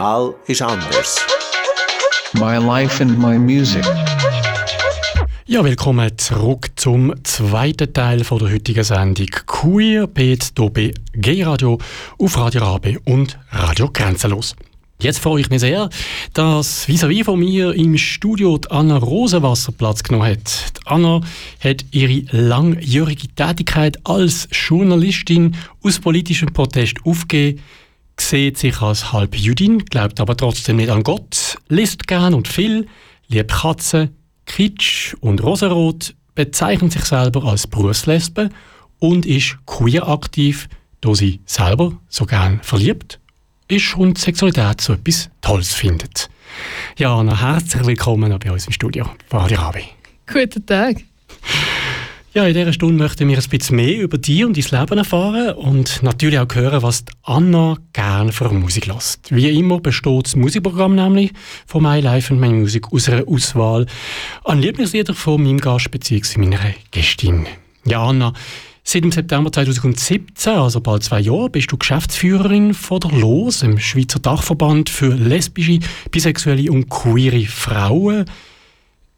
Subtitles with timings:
[0.00, 1.20] Mal ist anders.
[2.32, 3.84] My life and my music.
[5.44, 11.76] Ja, willkommen zurück zum zweiten Teil von der heutigen Sendung Queer Beat bei G-Radio
[12.16, 14.56] auf Radio Rabe und Radio Grenzenlos.
[15.02, 15.90] Jetzt freue ich mich sehr,
[16.32, 20.78] dass vis-à-vis von mir im Studio die Anna Rosenwasser Platz genommen hat.
[20.78, 21.20] Die Anna
[21.62, 27.60] hat ihre langjährige Tätigkeit als Journalistin aus politischem Protest aufgegeben,
[28.20, 32.86] sieht sich als halb Jüdin, glaubt aber trotzdem nicht an Gott, liest gern und viel,
[33.28, 34.16] liebt Katzen,
[34.46, 38.50] Kitsch und Rosarot, bezeichnet sich selber als Berufslesbe
[38.98, 40.68] und ist queer aktiv,
[41.00, 43.20] da sie selber so gern verliebt
[43.68, 46.28] ist und Sexualität so etwas Tolles findet.
[46.98, 49.84] Ja, herzlich willkommen bei uns im Studio Radio Rabi.
[50.26, 50.96] Guten Tag.
[52.32, 55.52] Ja, in dieser Stunde möchten wir ein bisschen mehr über dich und dein Leben erfahren
[55.56, 59.34] und natürlich auch hören, was Anna gerne für Musik lässt.
[59.34, 61.32] Wie immer besteht das Musikprogramm nämlich
[61.66, 63.84] von My Life and My Music aus einer Auswahl
[64.44, 66.38] an Lieblingsliedern von meinem Gast bzw.
[66.38, 66.60] meiner
[66.92, 67.46] Gästin.
[67.84, 68.32] Ja, Anna,
[68.84, 73.78] Seit dem September 2017, also bald zwei Jahre, bist du Geschäftsführerin von der LOS, dem
[73.78, 78.24] Schweizer Dachverband für lesbische, bisexuelle und queere Frauen.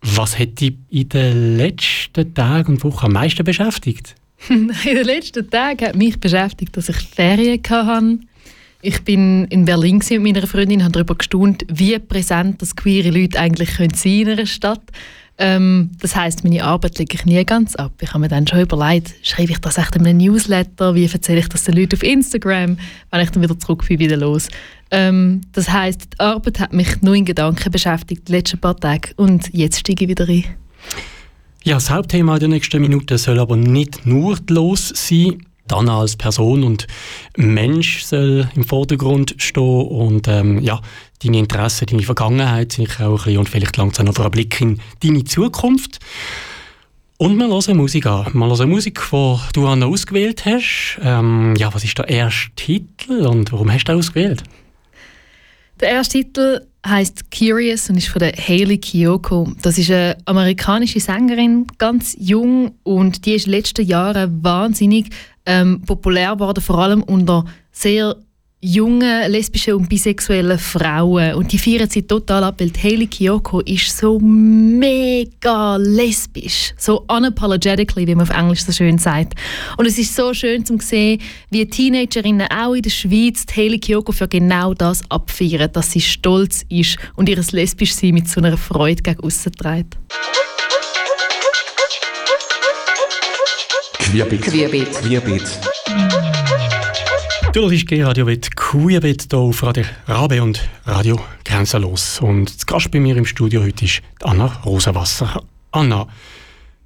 [0.03, 4.17] Was hat dich in den letzten Tagen und Wochen am meisten beschäftigt?
[4.48, 8.19] in den letzten Tagen hat mich beschäftigt, dass ich Ferien hatte.
[8.84, 13.11] Ich bin in Berlin mit meiner Freundin und habe darüber gestaunt, wie präsent das queere
[13.11, 14.83] Leute eigentlich sein können in einer Stadt.
[15.38, 17.92] Ähm, das heißt, meine Arbeit lege ich nie ganz ab.
[18.00, 21.41] Ich habe mir dann schon überlegt, schreibe ich das echt in einem Newsletter, wie erzähle
[21.41, 22.77] ich das den Leuten auf Instagram,
[23.11, 24.48] wenn ich dann wieder zurück bin, wieder los.
[24.91, 29.11] Ähm, das heißt, die Arbeit hat mich nur in Gedanken beschäftigt die letzten paar Tage
[29.16, 30.44] und jetzt steige ich wieder ein.
[31.64, 35.46] Ja, das Hauptthema den nächsten Minuten soll aber nicht nur los sein.
[35.69, 36.86] Dann als Person und
[37.36, 40.80] Mensch soll im Vordergrund stehen und ähm, ja,
[41.22, 44.80] deine Interessen, deine Vergangenheit sicher auch ein bisschen und vielleicht langsam noch einen Blick in
[45.02, 45.98] deine Zukunft.
[47.18, 48.33] Und wir hören Musik an.
[48.34, 50.98] Wir hören Musik, die du Anna ausgewählt hast.
[51.02, 54.42] Ähm, ja, was ist der erste Titel und warum hast du ausgewählt?
[55.80, 59.52] Der erste Titel heißt Curious und ist von der Hayley Kiyoko.
[59.62, 65.11] Das ist eine amerikanische Sängerin, ganz jung und die ist in den letzten Jahren wahnsinnig
[65.46, 68.16] ähm, populär geworden, vor allem unter sehr
[68.64, 71.34] jungen lesbischen und bisexuellen Frauen.
[71.34, 76.73] Und die feiern sie total ab, weil Hayley Kiyoko ist so mega lesbisch.
[76.78, 79.34] So unapologetically, wie man auf Englisch so schön sagt.
[79.77, 83.78] Und es ist so schön zu sehen, wie Teenagerinnen auch in der Schweiz die Hayley
[83.80, 88.56] Kiyoko für genau das abfeiern, dass sie stolz ist und ihr Lesbischsein mit so einer
[88.56, 89.98] Freude gegen aussen trägt.
[93.98, 94.42] Querbeat.
[94.42, 94.92] Querbeat.
[95.02, 96.11] Querbeat.
[97.52, 102.18] Du hörst G-Radio mit Queerbit hier auf Radio Rabe und Radio Grenzenlos.
[102.18, 105.45] Und das Gast bei mir im Studio heute ist Anna Rosenwasser.
[105.70, 106.08] Anna,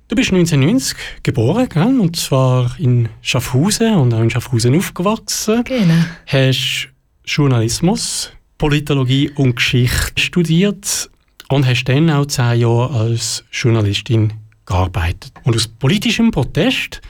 [0.09, 2.01] du bist 1990 geboren, gell?
[2.01, 5.63] und zwar in Schaffhausen und auch in Schaffhausen aufgewachsen.
[5.63, 6.05] Genau.
[6.27, 6.89] Hast
[7.25, 11.09] Journalismus, Politologie und Geschichte studiert
[11.49, 14.33] und hast dann auch zehn Jahre als Journalistin
[14.65, 15.33] gearbeitet.
[15.45, 17.03] Und aus politischem Protest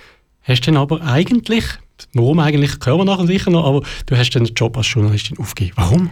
[0.42, 1.64] hast du dann aber eigentlich
[2.12, 5.76] Warum eigentlich, hören wir nachher sicher noch, aber du hast den Job als Journalistin aufgegeben.
[5.76, 6.10] Warum?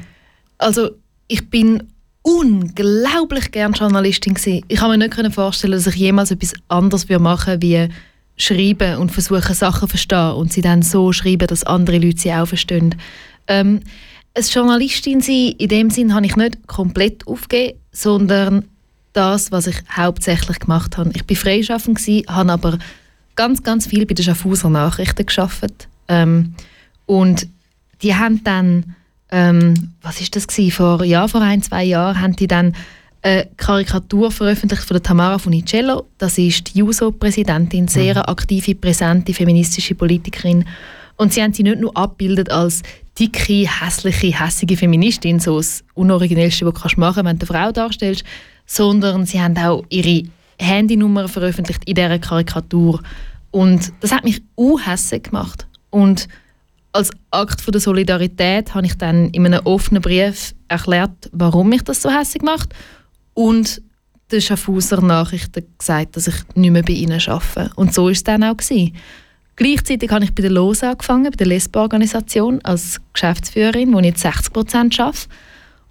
[0.59, 0.91] Also,
[1.29, 1.83] ich bin
[2.23, 4.65] unglaublich gern Journalistin gewesen.
[4.69, 7.89] Ich kann mir nicht vorstellen, dass ich jemals etwas anderes machen würde, wie
[8.37, 12.33] schreiben und versuchen, Sachen zu verstehen und sie dann so schreiben, dass andere Leute sie
[12.33, 12.97] auch verstehen.
[13.47, 13.81] Ähm,
[14.35, 18.65] als Journalistin sein, in dem Sinn habe ich nicht komplett aufgegeben, sondern
[19.13, 21.13] das, was ich hauptsächlich gemacht habe.
[21.15, 22.79] Ich war freischaffend, habe aber
[23.37, 25.89] ganz, ganz viel bei den Schaffhauser Nachrichten geschafft.
[26.09, 26.55] Ähm,
[27.07, 27.47] und
[28.03, 28.97] die haben dann,
[29.31, 30.73] ähm, was ist das gewesen?
[30.73, 32.75] Vor, ja, vor ein, zwei Jahren haben die dann
[33.23, 36.07] eine Karikatur veröffentlicht von der Tamara Funicello.
[36.19, 38.23] Das ist die JUSO-Präsidentin, sehr mhm.
[38.27, 40.67] aktive, präsente feministische Politikerin.
[41.17, 42.83] Und sie haben sie nicht nur abgebildet als
[43.19, 47.73] dicke, hässliche, hässige Feministin, so das Unoriginellste, was du machen kannst, wenn du eine Frau
[47.73, 48.25] darstellst,
[48.67, 50.25] sondern sie haben auch ihre
[50.65, 53.03] Handynummer veröffentlicht in dieser Karikatur.
[53.51, 55.67] Und das hat mich unhässig gemacht.
[55.91, 56.29] Und
[56.93, 61.83] als Akt von der Solidarität habe ich dann in einem offenen Brief erklärt, warum mich
[61.83, 62.75] das so hässig macht.
[63.35, 63.83] Und
[64.31, 67.71] den Schaffhauser Nachrichten gesagt, dass ich nicht mehr bei ihnen arbeite.
[67.77, 68.57] Und so war es dann auch.
[68.57, 68.95] Gewesen.
[69.57, 74.23] Gleichzeitig habe ich bei der LOS angefangen, bei der Lesbo-Organisation, als Geschäftsführerin, wo ich jetzt
[74.23, 75.29] 60 Prozent arbeite.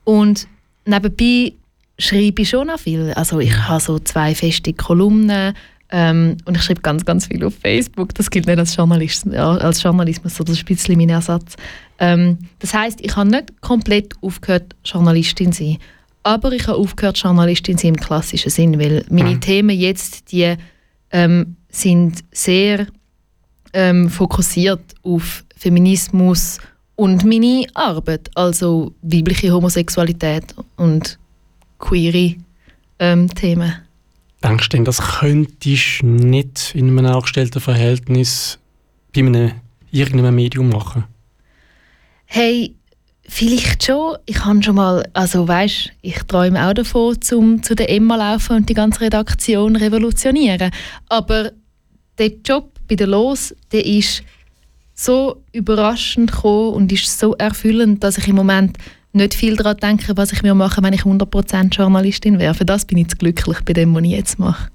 [0.04, 0.48] Und
[0.86, 1.54] nebenbei
[1.98, 3.12] schreibe ich schon noch viel.
[3.13, 5.54] Also ich habe so zwei feste Kolumnen,
[5.95, 8.16] Ähm, und ich schreibe ganz, ganz viel auf Facebook.
[8.16, 11.56] Das gilt nicht als Journalismus, als Journalismus das ist ein bisschen mein Ersatz.
[12.00, 15.78] Ähm, das heißt, ich habe nicht komplett aufgehört, Journalistin zu sein.
[16.24, 19.42] Aber ich habe aufgehört, Journalistin zu sein im klassischen Sinn, weil meine mhm.
[19.42, 20.56] Themen jetzt, die
[21.12, 22.88] ähm, sind sehr
[23.74, 26.57] ähm, fokussiert auf Feminismus
[26.96, 31.19] und meine Arbeit, also weibliche Homosexualität und
[31.83, 32.35] queere
[33.00, 33.74] ähm, Themen.
[34.44, 38.59] Denkst du denn, das könntest du nicht in einem angestellten Verhältnis
[39.13, 39.51] bei einem,
[39.91, 41.06] irgendeinem Medium machen?
[42.25, 42.75] Hey,
[43.27, 44.18] vielleicht schon.
[44.25, 48.57] Ich habe schon mal, also weißt, ich träume auch davon, zum zu der Emma laufen
[48.57, 50.71] und die ganze Redaktion revolutionieren.
[51.09, 51.51] Aber
[52.18, 54.24] der Job bei der Los, der ist
[54.94, 58.77] so überraschend gekommen und ist so erfüllend, dass ich im Moment
[59.13, 62.54] nicht viel daran denke, was ich mir mache, wenn ich 100% Journalistin wäre.
[62.54, 64.69] Für das bin ich jetzt glücklich bei dem, was ich jetzt mache.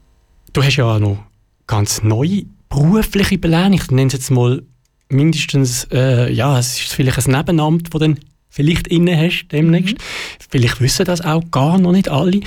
[0.52, 1.18] Du hast ja auch noch
[1.66, 3.76] ganz neue berufliche Pläne.
[3.76, 4.62] Ich nenne es jetzt mal
[5.08, 8.18] mindestens, äh, ja, es ist vielleicht ein Nebenamt, das du dann
[8.48, 9.94] vielleicht inne hast demnächst.
[9.94, 10.02] Mhm.
[10.50, 12.40] Vielleicht wissen das auch gar noch nicht alle.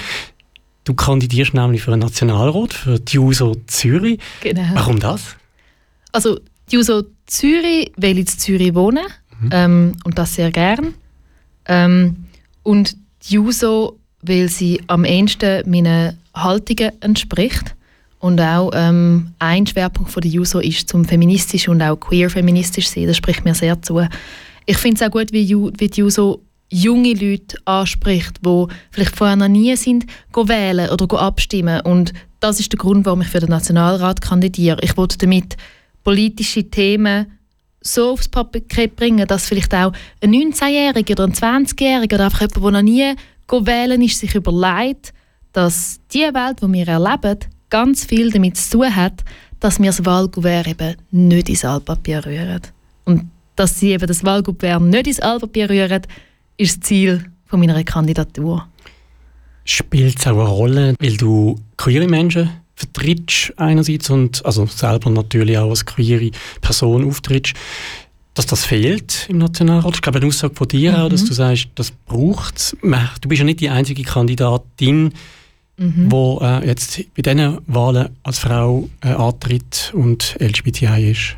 [0.83, 4.19] Du kandidierst nämlich für einen Nationalrat, für die JUSO Zürich.
[4.41, 4.63] Genau.
[4.73, 5.35] Warum das?
[6.11, 6.39] Also
[6.69, 9.01] die JUSO Zürich, weil ich in Zürich wohne
[9.39, 9.49] mhm.
[9.51, 10.95] ähm, und das sehr gern.
[11.71, 12.25] Ähm,
[12.63, 17.75] und die JUSO, weil sie am ehesten meinen Haltungen entspricht.
[18.19, 23.07] Und auch ähm, ein Schwerpunkt von der JUSO ist zum feministisch und auch queer-feministisch sein.
[23.07, 24.01] Das spricht mir sehr zu.
[24.67, 29.35] Ich finde es auch gut, wie, wie die JUSO junge Leute anspricht, die vielleicht vorher
[29.35, 31.81] noch nie sind, wählen oder abstimmen.
[31.81, 34.77] Und das ist der Grund, warum ich für den Nationalrat kandidiere.
[34.81, 35.57] Ich wollte damit
[36.03, 37.27] politische Themen
[37.81, 39.91] so aufs Papier bringen, dass vielleicht auch
[40.21, 43.15] ein 19-Jähriger oder ein 20-Jähriger oder einfach jemand, der noch nie
[43.49, 45.13] wählen ist, sich überlegt,
[45.51, 47.39] dass die Welt, die wir erleben,
[47.69, 49.23] ganz viel damit zu tun hat,
[49.59, 52.61] dass wir das Wahlkuvert eben nicht ins Altpapier rühren.
[53.05, 56.01] Und dass sie eben das Wahlkuvert nicht ins Altpapier rühren,
[56.57, 58.67] ist das Ziel meiner Kandidatur.
[59.65, 62.49] Spielt es auch eine Rolle, weil du queere Menschen
[62.81, 66.31] vertrittst einerseits und also selber natürlich auch als queere
[66.61, 67.53] Person auftrittst,
[68.33, 69.95] dass das fehlt im Nationalrat.
[69.95, 70.97] Ich glaube, eine Aussage von dir mhm.
[70.97, 72.77] auch, dass du sagst, das braucht es.
[73.21, 75.13] Du bist ja nicht die einzige Kandidatin,
[75.77, 76.09] mhm.
[76.09, 81.35] die äh, jetzt bei diesen Wahlen als Frau äh, antritt und LGBTI ist.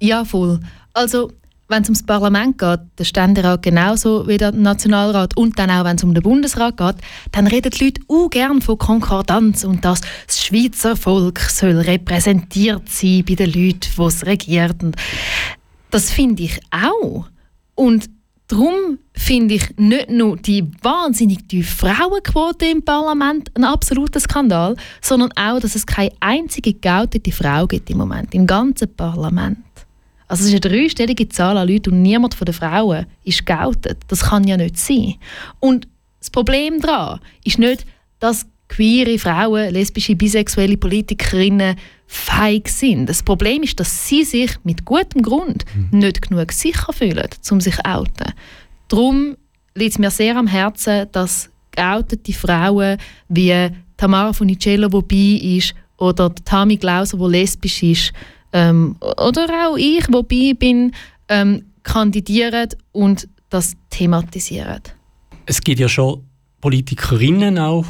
[0.00, 0.60] Ja, voll.
[0.94, 1.32] Also
[1.68, 5.96] wenn es ums Parlament geht, der Ständerat genauso wie der Nationalrat und dann auch, wenn
[5.96, 6.96] es um den Bundesrat geht,
[7.32, 12.88] dann reden die Leute auch gern von Konkordanz und dass das Schweizer Volk soll repräsentiert
[12.88, 14.76] sein bei den Leuten, die es regiert.
[15.90, 17.26] das finde ich auch.
[17.74, 18.08] Und
[18.48, 25.32] darum finde ich nicht nur die wahnsinnig tiefe Frauenquote im Parlament ein absoluter Skandal, sondern
[25.32, 29.58] auch, dass es keine einzige geoutete Frau gibt im Moment, im ganzen Parlament.
[30.28, 33.98] Also es ist eine dreistellige Zahl an Leuten und niemand von den Frauen ist geoutet.
[34.08, 35.14] Das kann ja nicht sein.
[35.58, 35.88] Und
[36.20, 37.86] das Problem daran ist nicht,
[38.20, 41.76] dass queere Frauen, lesbische, bisexuelle Politikerinnen
[42.06, 43.08] feig sind.
[43.08, 45.98] Das Problem ist, dass sie sich mit gutem Grund mhm.
[45.98, 48.32] nicht genug sicher fühlen, um sich zu outen.
[48.88, 49.36] Darum
[49.74, 52.98] liegt es mir sehr am Herzen, dass geoutete Frauen
[53.28, 58.12] wie Tamara Funicello, die bei ist, oder Tami Glauser, die lesbisch ist,
[58.52, 60.92] ähm, oder auch ich, wobei bin,
[61.28, 64.80] ähm, kandidieren und das thematisieren.
[65.46, 66.24] Es gibt ja schon
[66.60, 67.86] Politikerinnen auch,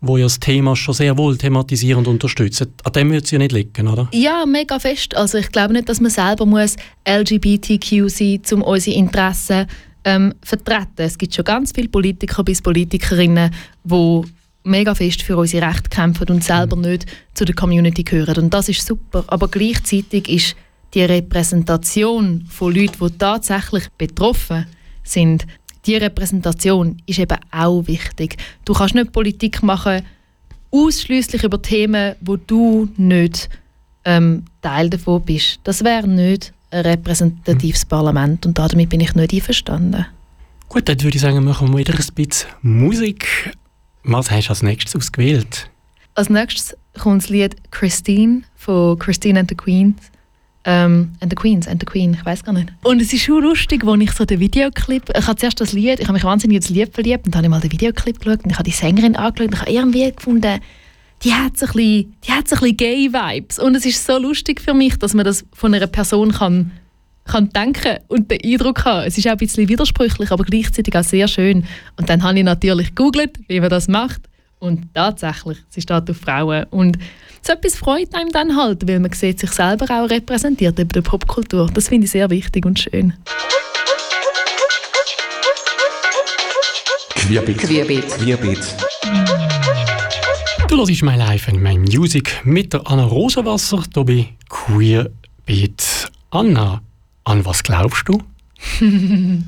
[0.00, 2.72] wo ja das Thema schon sehr wohl thematisieren und unterstützen.
[2.84, 4.08] An dem wird es ja nicht liegen, oder?
[4.12, 5.16] Ja, mega fest.
[5.16, 6.76] Also ich glaube nicht, dass man selber muss
[7.08, 9.66] LGBTQ sein muss, um unsere Interessen
[10.04, 10.88] ähm, vertreten.
[10.96, 13.52] Es gibt schon ganz viele Politiker bis Politikerinnen,
[13.84, 14.22] die
[14.64, 16.82] mega fest für unsere Rechte kämpfen und selber mhm.
[16.82, 18.44] nicht zu der Community gehören.
[18.44, 19.24] Und das ist super.
[19.26, 20.56] Aber gleichzeitig ist
[20.94, 24.66] die Repräsentation von Leuten, die tatsächlich betroffen
[25.02, 25.46] sind,
[25.86, 28.36] die Repräsentation ist eben auch wichtig.
[28.64, 30.02] Du kannst nicht Politik machen
[30.70, 33.48] ausschließlich über Themen, wo du nicht
[34.04, 35.60] ähm, Teil davon bist.
[35.64, 37.88] Das wäre nicht ein repräsentatives mhm.
[37.88, 40.06] Parlament und damit bin ich nicht einverstanden.
[40.68, 43.52] Gut, dann würde ich sagen, machen wir wieder ein bisschen Musik.
[44.04, 45.70] Was hast du als nächstes ausgewählt?
[46.14, 49.96] Als nächstes kommt das Lied Christine von Christine and the Queens.
[50.64, 52.72] Ähm, and the Queens, and the Queen, ich weiß gar nicht.
[52.84, 55.98] Und es ist schon lustig, als ich so den Videoclip, ich habe zuerst das Lied,
[55.98, 58.44] ich habe mich wahnsinnig ins Lied verliebt und dann habe ich mal den Videoclip geschaut
[58.44, 60.60] und ich habe die Sängerin angeschaut und ich habe irgendwie gefunden,
[61.24, 64.18] die hat so ein bisschen, die hat so ein bisschen Gay-Vibes und es ist so
[64.18, 66.70] lustig für mich, dass man das von einer Person kann
[67.24, 69.06] kann denken und den Eindruck haben.
[69.06, 71.64] Es ist auch ein bisschen widersprüchlich, aber gleichzeitig auch sehr schön.
[71.96, 74.22] Und dann habe ich natürlich gegoogelt, wie man das macht.
[74.58, 76.64] Und tatsächlich, sie steht auf Frauen.
[76.70, 76.98] Und
[77.42, 81.00] so etwas freut einem dann halt, weil man sieht sich selber auch repräsentiert über der
[81.00, 81.68] Popkultur.
[81.74, 83.12] Das finde ich sehr wichtig und schön.
[87.16, 87.58] Querbeat.
[87.58, 88.08] Querbeat.
[88.08, 88.76] Querbeat.
[90.68, 96.10] Du hörst «My Life and My Music» mit der Anna Rosenwasser hier bei Queerbeat.
[96.30, 96.80] Anna,
[97.24, 98.22] an was glaubst du?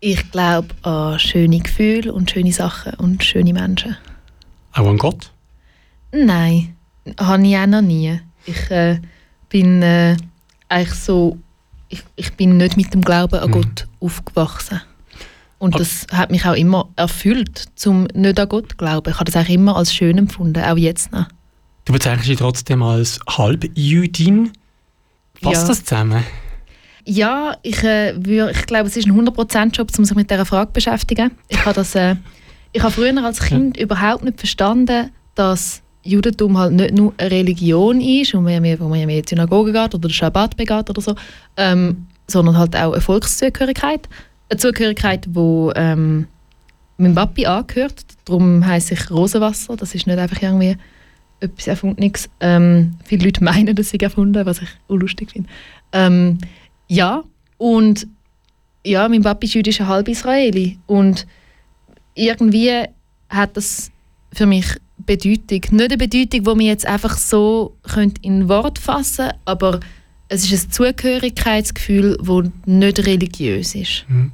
[0.00, 3.96] ich glaube an schöne Gefühle und schöne Sachen und schöne Menschen.
[4.72, 5.30] Auch an Gott?
[6.12, 6.76] Nein,
[7.18, 8.20] habe ich auch noch nie.
[8.46, 9.00] Ich äh,
[9.48, 10.16] bin äh,
[10.68, 11.38] eigentlich so,
[11.88, 13.52] ich, ich bin nicht mit dem Glauben an mhm.
[13.52, 14.80] Gott aufgewachsen.
[15.58, 19.10] Und das hat mich auch immer erfüllt, zum nicht an Gott zu glauben.
[19.10, 21.26] Ich habe das auch immer als schön empfunden, auch jetzt noch.
[21.84, 24.52] Du bezeichnest dich trotzdem als Halbjüdin.
[25.40, 25.68] Passt ja.
[25.68, 26.24] das zusammen?
[27.04, 30.68] Ja, ich, äh, würd, ich glaube, es ist ein 100%-Job, um sich mit dieser Frage
[30.68, 31.32] zu beschäftigen.
[31.48, 32.16] Ich habe, das, äh,
[32.72, 33.84] ich habe früher als Kind ja.
[33.84, 39.00] überhaupt nicht verstanden, dass Judentum halt nicht nur eine Religion ist, wo man, wo man
[39.00, 41.14] in die Synagoge geht oder den Schabbat begeht oder so,
[41.56, 44.08] ähm, sondern halt auch eine Volkszugehörigkeit
[44.52, 46.26] eine Zugehörigkeit, die ähm,
[46.98, 48.04] meinem Papi angehört.
[48.24, 49.76] Darum heisse ich Rosenwasser.
[49.76, 50.76] Das ist nicht einfach irgendwie
[51.40, 52.28] etwas Erfundenes.
[52.40, 55.48] Ähm, viele Leute meinen, dass ich erfunden was ich auch lustig finde.
[55.92, 56.38] Ähm,
[56.88, 57.24] ja,
[57.58, 58.06] und
[58.84, 60.78] ja, mein Papi ist jüdischer Halb-Israeli.
[60.86, 61.26] Und
[62.14, 62.84] irgendwie
[63.28, 63.90] hat das
[64.32, 64.66] für mich
[64.98, 65.60] Bedeutung.
[65.70, 67.76] Nicht eine Bedeutung, die man jetzt einfach so
[68.22, 69.80] in Wort fassen könnte, aber
[70.28, 74.04] es ist ein Zugehörigkeitsgefühl, das nicht religiös ist.
[74.08, 74.32] Mhm.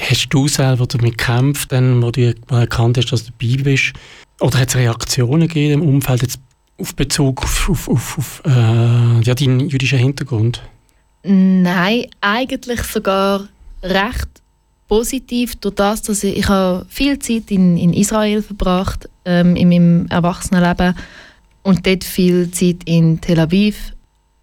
[0.00, 3.92] Hast du selber damit gekämpft, dann, wo du erkannt hast, dass du dabei bist?
[4.40, 6.40] Oder hat es Reaktionen gegeben im Umfeld jetzt
[6.78, 10.62] auf Bezug auf, auf, auf, auf äh, ja, deinen jüdischen Hintergrund?
[11.24, 13.48] Nein, eigentlich sogar
[13.82, 14.28] recht
[14.88, 19.68] positiv durch das, dass ich, ich habe viel Zeit in, in Israel verbracht ähm, in
[19.68, 20.94] meinem Erwachsenenleben
[21.62, 23.94] und dort viel Zeit in Tel Aviv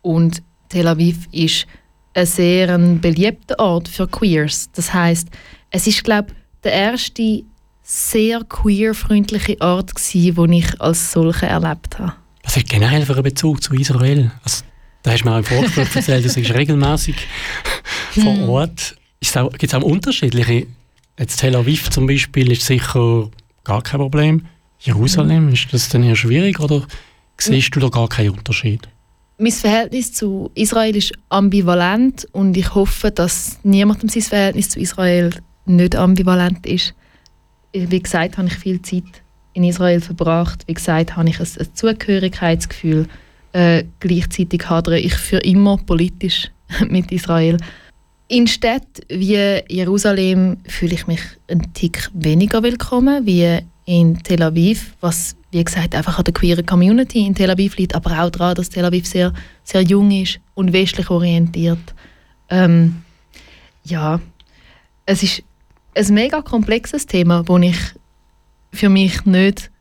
[0.01, 1.67] und Tel Aviv ist
[2.13, 4.71] ein sehr ein beliebter Ort für Queers.
[4.73, 5.27] Das heißt,
[5.69, 6.29] es ist glaube
[6.63, 7.43] der erste
[7.83, 12.13] sehr queer-freundliche Ort gsi, den ich als solche erlebt habe.
[12.43, 14.31] Was hat generell für einen Bezug zu Israel?
[14.43, 14.63] Also,
[15.03, 17.15] da hast du mir auch im Vorgespräch erzählt, du bist regelmäßig
[18.11, 18.49] vor hm.
[18.49, 18.95] Ort.
[19.19, 20.67] Gibt es auch unterschiedliche?
[21.17, 23.29] Jetzt Tel Aviv zum Beispiel ist sicher
[23.63, 24.45] gar kein Problem.
[24.79, 26.85] Jerusalem, ist das dann eher schwierig oder
[27.37, 28.87] siehst du da gar keinen Unterschied?
[29.39, 35.31] mein Verhältnis zu Israel ist ambivalent und ich hoffe, dass niemandem sein Verhältnis zu Israel
[35.65, 36.93] nicht ambivalent ist.
[37.71, 39.03] Wie gesagt, habe ich viel Zeit
[39.53, 40.67] in Israel verbracht.
[40.67, 43.07] Wie gesagt, habe ich ein, ein Zugehörigkeitsgefühl.
[43.51, 46.51] Äh, gleichzeitig hadere ich für immer politisch
[46.89, 47.57] mit Israel.
[48.27, 54.93] In Städten wie Jerusalem fühle ich mich einen Tick weniger willkommen wie in Tel Aviv,
[55.01, 58.53] was wie gesagt, einfach an der queeren Community in Tel Aviv liegt, aber auch daran,
[58.53, 61.95] dass Tel Aviv sehr, sehr jung ist und westlich orientiert.
[62.49, 63.01] Ähm,
[63.83, 64.19] ja,
[65.07, 65.43] es ist
[65.95, 67.77] ein mega komplexes Thema, das ich
[68.71, 69.71] für mich nicht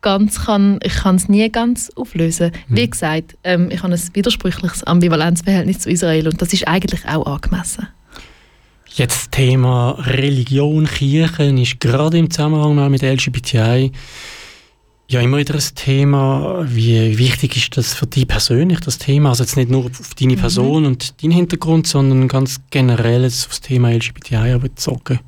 [0.00, 2.52] ganz kann, ich kann es nie ganz auflösen.
[2.68, 2.76] Mhm.
[2.76, 7.26] Wie gesagt, ähm, ich habe ein widersprüchliches Ambivalenzverhältnis zu Israel und das ist eigentlich auch
[7.26, 7.88] angemessen.
[8.86, 13.92] Jetzt Thema Religion, Kirchen ist gerade im Zusammenhang mit LGBTI
[15.10, 16.64] ja immer wieder ein Thema.
[16.66, 19.30] Wie wichtig ist das für dich persönlich, das Thema?
[19.30, 20.40] Also jetzt nicht nur auf deine mhm.
[20.40, 20.88] Person mhm.
[20.88, 25.20] und deinen Hintergrund, sondern ganz generell auf das Thema LGBTI bezogen.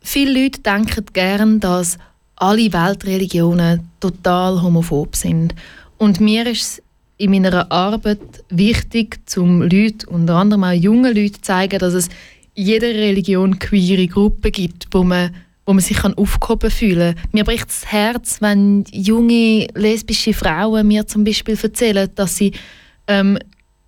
[0.00, 1.96] Viele Leute denken gern, dass
[2.36, 5.54] alle Weltreligionen total homophob sind.
[5.98, 6.82] Und mir ist es
[7.18, 12.08] in meiner Arbeit wichtig, zum Leuten, unter anderem auch jungen Leuten, zu zeigen, dass es
[12.54, 15.30] in jeder Religion queere Gruppen gibt, wo man
[15.64, 17.28] wo man sich aufgehoben fühlen kann.
[17.30, 22.52] Mir bricht das Herz, wenn junge lesbische Frauen mir zum Beispiel erzählen, dass sie
[23.06, 23.38] ähm,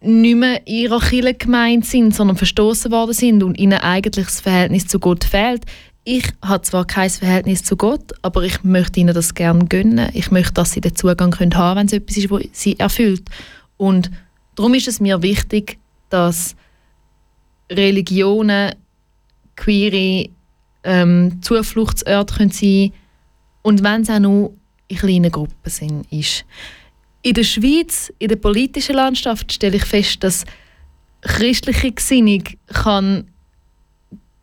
[0.00, 4.40] nicht mehr in ihrer Kirche gemeint sind, sondern verstoßen worden sind und ihnen eigentlich das
[4.40, 5.64] Verhältnis zu Gott fehlt.
[6.06, 10.10] Ich habe zwar kein Verhältnis zu Gott, aber ich möchte ihnen das gerne gönnen.
[10.12, 13.24] Ich möchte, dass sie den Zugang können haben wenn es etwas ist, was sie erfüllt.
[13.78, 14.10] Und
[14.54, 15.78] darum ist es mir wichtig,
[16.10, 16.56] dass
[17.72, 18.74] Religionen,
[19.56, 20.28] queere
[20.82, 22.92] ähm, Zufluchtsorte können
[23.62, 24.52] und wenn es auch nur
[24.88, 26.44] in kleinen Gruppen sind, ist.
[27.22, 30.44] In der Schweiz, in der politischen Landschaft, stelle ich fest, dass
[31.22, 33.28] christliche Gesinnung kann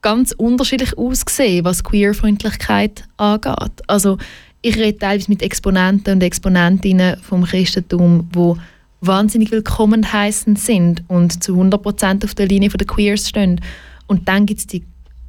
[0.01, 3.81] ganz unterschiedlich aussehen, was Queerfreundlichkeit angeht.
[3.87, 4.17] Also
[4.61, 8.57] ich rede teilweise mit Exponenten und Exponentinnen vom Christentum, wo
[9.01, 13.61] wahnsinnig willkommen heißen sind und zu 100% auf der Linie der Queers stehen.
[14.07, 14.83] Und dann gibt es die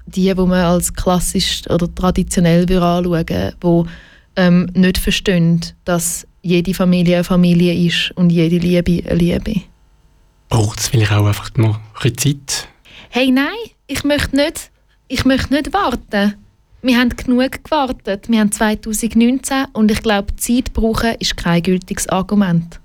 [0.06, 3.86] die, die man als klassisch oder traditionell anschauen würde, wo
[4.36, 9.62] ähm, nicht verstehen, dass jede Familie eine Familie ist und jede Liebe eine Liebe.
[10.48, 12.68] Braucht es vielleicht auch einfach noch ein Zeit?
[13.14, 13.52] Hey, nein,
[13.88, 14.70] ich möchte nicht,
[15.06, 16.34] ich möchte nicht warten.
[16.80, 18.30] Wir haben genug gewartet.
[18.30, 22.80] Wir haben 2019 und ich glaube, Zeit brauchen ist kein gültiges Argument.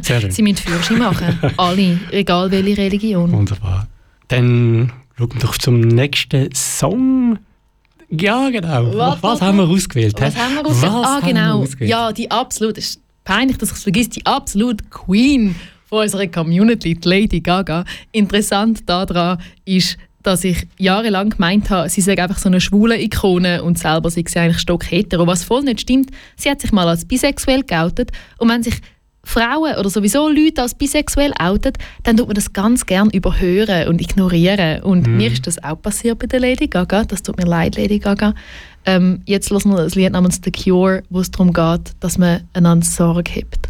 [0.30, 1.40] Sie müssen Führerschein machen.
[1.56, 3.32] Alle, egal welche Religion.
[3.32, 3.88] Wunderbar.
[4.28, 7.40] Dann schauen wir doch zum nächsten Song.
[8.10, 8.96] Ja, genau.
[8.96, 10.20] Was, Was, haben wir ausgewählt?
[10.20, 10.92] Was haben wir ausgewählt?
[10.92, 11.66] Was ah, genau.
[11.80, 15.56] Ja, die absolut, es ist peinlich, dass ich es vergesse, die absolute Queen
[15.92, 17.84] von unserer Community, die Lady Gaga.
[18.12, 23.62] Interessant daran ist, dass ich jahrelang gemeint habe, sie sei einfach so eine schwule Ikone
[23.62, 26.10] und selber sei sie eigentlich stock hetero, was voll nicht stimmt.
[26.36, 28.76] Sie hat sich mal als bisexuell geoutet und wenn sich
[29.24, 34.00] Frauen oder sowieso Leute als bisexuell outet, dann tut man das ganz gern überhören und
[34.00, 34.82] ignorieren.
[34.82, 35.16] Und Mhm.
[35.18, 37.04] mir ist das auch passiert bei der Lady Gaga.
[37.04, 38.34] Das tut mir leid, Lady Gaga.
[38.86, 42.40] Ähm, jetzt hören wir das Lied namens The Cure, wo es darum geht, dass man
[42.54, 43.68] einander Sorge hebt.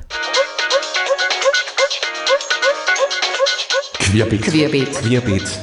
[4.12, 4.42] Querbeat.
[4.42, 5.58] Querbeat.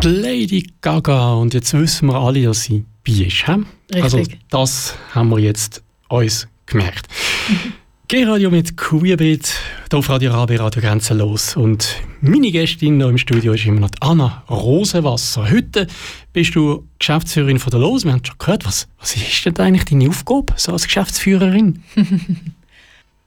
[0.00, 1.34] Die Lady Gaga.
[1.34, 3.48] Und jetzt wissen wir alle, dass sie bi ist.
[3.48, 3.64] He?
[4.00, 7.08] Also das haben wir jetzt uns gemerkt.
[8.06, 9.52] G-Radio mit Queerbeat,
[9.90, 11.56] hier auf Radio Rabe, Radio Grenzenlos.
[11.56, 15.50] Und meine Gästin hier im Studio ist immer noch die Anna Rosenwasser.
[15.50, 15.88] Heute
[16.32, 18.04] bist du Geschäftsführerin von der LOS.
[18.04, 21.82] Wir haben schon gehört, was, was ist denn eigentlich deine Aufgabe so als Geschäftsführerin?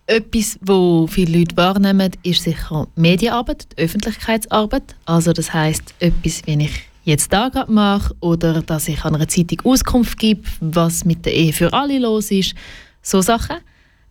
[0.07, 4.95] Etwas, wo viele Leute wahrnehmen, ist sicher die Medienarbeit, die Öffentlichkeitsarbeit.
[5.05, 9.27] Also das heißt etwas, wie ich jetzt da gerade mache oder dass ich an einer
[9.27, 12.53] Zeitung Auskunft gebe, was mit der Ehe für alle los ist.
[13.01, 13.57] So Sachen.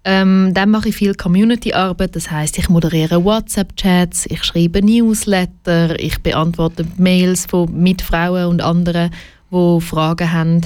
[0.06, 6.18] Ähm, dann mache ich viel Community-Arbeit, das heißt, ich moderiere WhatsApp-Chats, ich schreibe Newsletter, ich
[6.18, 9.10] beantworte Mails von Mitfrauen und anderen,
[9.50, 10.60] die Fragen haben.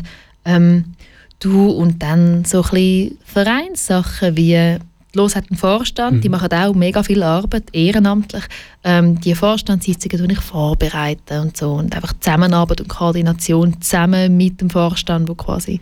[0.44, 0.96] Ähm,
[1.38, 4.78] du und dann so ein bisschen Vereinssachen wie
[5.14, 8.44] die Los hat einen Vorstand, die machen auch mega viel Arbeit, ehrenamtlich.
[8.84, 11.72] Ähm, die Vorstandssitzungen die ich vorbereiten und so.
[11.72, 15.80] Und einfach Zusammenarbeit und Koordination zusammen mit dem Vorstand, wo quasi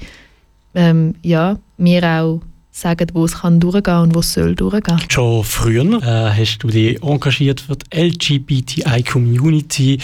[0.74, 5.00] ähm, ja, mir auch sagen, wo es kann durchgehen und wo es soll durchgehen.
[5.08, 9.98] Schon früher äh, hast du dich engagiert für die LGBTI-Community.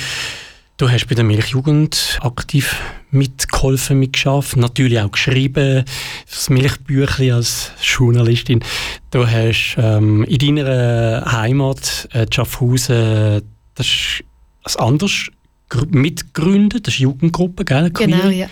[0.79, 2.77] Du hast bei der Milchjugend aktiv
[3.11, 5.85] mitgeholfen, mitgeschafft, natürlich auch geschrieben,
[6.29, 8.65] das Milchbüchli als Journalistin.
[9.11, 13.43] Du hast ähm, in deiner Heimat äh, Schaffhausen
[13.75, 14.25] das ist
[14.65, 15.29] als anders
[15.69, 17.91] gr- mitgegründet, das ist Jugendgruppe, gell?
[17.91, 18.47] Genau, ja.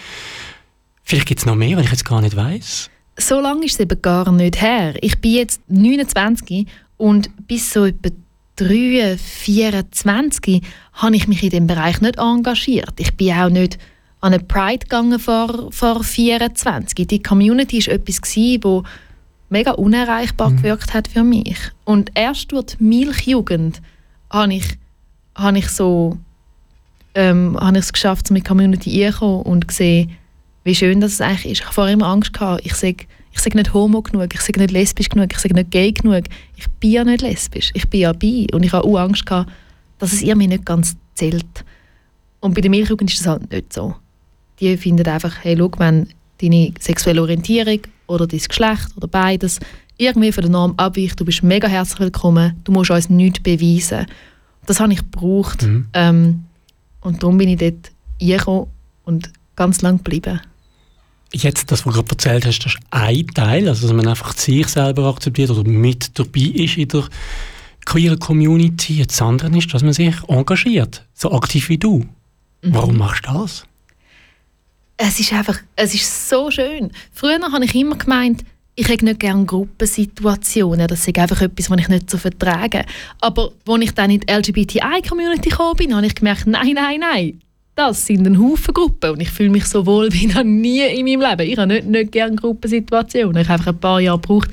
[1.03, 2.91] Vielleicht gibt es noch mehr, wenn ich jetzt gar nicht weiß.
[3.19, 4.95] so lange ist es eben gar nicht her.
[5.03, 8.11] Ich bin jetzt 29 und bis so etwa
[8.61, 12.93] 3, 24 habe ich mich in dem Bereich nicht engagiert.
[12.99, 13.79] Ich bin auch nicht
[14.21, 17.07] an eine Pride gegangen vor, vor 24.
[17.07, 18.85] Die Community war etwas, gewesen, wo
[19.49, 21.59] mega unerreichbar gewirkt hat für mich.
[21.85, 23.81] Und erst durch die Milchjugend
[24.31, 24.79] habe ich,
[25.35, 26.19] habe ich so
[27.15, 30.13] ähm, habe ich es geschafft, mit die Community reinzukommen und gesehen,
[30.65, 31.59] wie schön das eigentlich ist.
[31.61, 34.61] Ich habe vorher immer Angst gehabt, ich sage ich sag nicht homo genug, ich sage
[34.61, 36.25] nicht lesbisch genug, ich sage nicht gay genug.
[36.57, 38.49] Ich bin ja nicht lesbisch, ich bin ja bi.
[38.53, 39.51] Und ich habe auch Angst gehabt,
[39.99, 41.65] dass es ihr mir nicht ganz zählt.
[42.41, 43.95] Und bei der Milchjugend ist das halt nicht so.
[44.59, 46.09] Die finden einfach, hey, schau, wenn
[46.41, 49.61] deine sexuelle Orientierung oder dein Geschlecht oder beides
[49.97, 54.07] irgendwie von der Norm abweicht, du bist mega herzlich willkommen, du musst uns nichts beweisen.
[54.67, 55.63] Das habe ich gebraucht.
[55.93, 56.45] Ähm,
[57.03, 58.67] und darum bin ich dort reingekommen
[59.05, 60.41] und ganz lang geblieben.
[61.33, 64.37] Jetzt, das, was du gerade erzählt hast, das ist ein Teil, also dass man einfach
[64.37, 67.09] sich selber akzeptiert oder mit dabei ist in der
[67.87, 69.05] queeren Community.
[69.07, 72.05] Das andere ist, dass man sich engagiert, so aktiv wie du.
[72.63, 73.65] Warum machst du das?
[74.97, 76.91] Es ist einfach, es ist so schön.
[77.13, 80.89] Früher habe ich immer gemeint, ich hätte nicht gerne Gruppensituationen.
[80.89, 82.85] Das ist einfach etwas, was ich nicht so vertrage.
[83.21, 87.41] Aber als ich dann in die LGBTI-Community gekommen bin, habe ich gemerkt, nein, nein, nein.
[87.83, 91.07] Das sind ein Haufen Gruppen und ich fühle mich so wohl wie noch nie in
[91.07, 91.51] meinem Leben.
[91.51, 93.41] Ich habe nicht, nicht gerne Gruppensituationen.
[93.41, 94.51] Ich habe einfach ein paar Jahre gebraucht,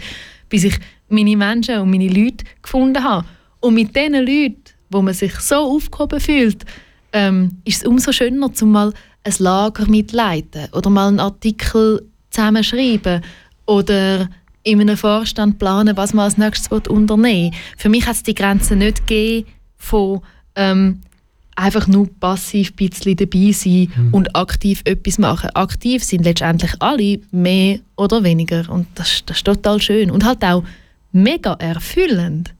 [0.47, 3.27] bis ich meine Menschen und meine Leute gefunden habe.
[3.59, 6.63] Und mit diesen Leuten, wo man sich so aufgehoben fühlt,
[7.11, 8.93] ähm, ist es umso schöner, zum mal
[9.25, 13.21] ein Lager mitleiten oder mal einen Artikel zusammenschreiben
[13.65, 14.29] oder
[14.63, 17.59] in einem Vorstand planen, was man als nächstes unternehmen will.
[17.75, 20.21] Für mich hat es die Grenze nicht gegeben von
[20.55, 21.01] ähm,
[21.57, 25.49] einfach nur passiv ein bisschen dabei sein und aktiv etwas machen.
[25.55, 28.69] Aktiv sind letztendlich alle, mehr oder weniger.
[28.69, 30.11] Und das, das ist total schön.
[30.11, 30.63] Und halt auch
[31.11, 32.53] mega erfüllend.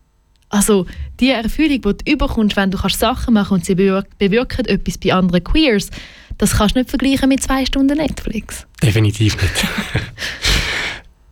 [0.49, 0.85] Also
[1.19, 5.13] die Erfüllung, die du überkommst, wenn du kannst Sachen machen und sie bewirken etwas bei
[5.13, 5.89] anderen Queers,
[6.37, 8.65] das kannst du nicht vergleichen mit zwei Stunden Netflix.
[8.81, 9.67] Definitiv nicht.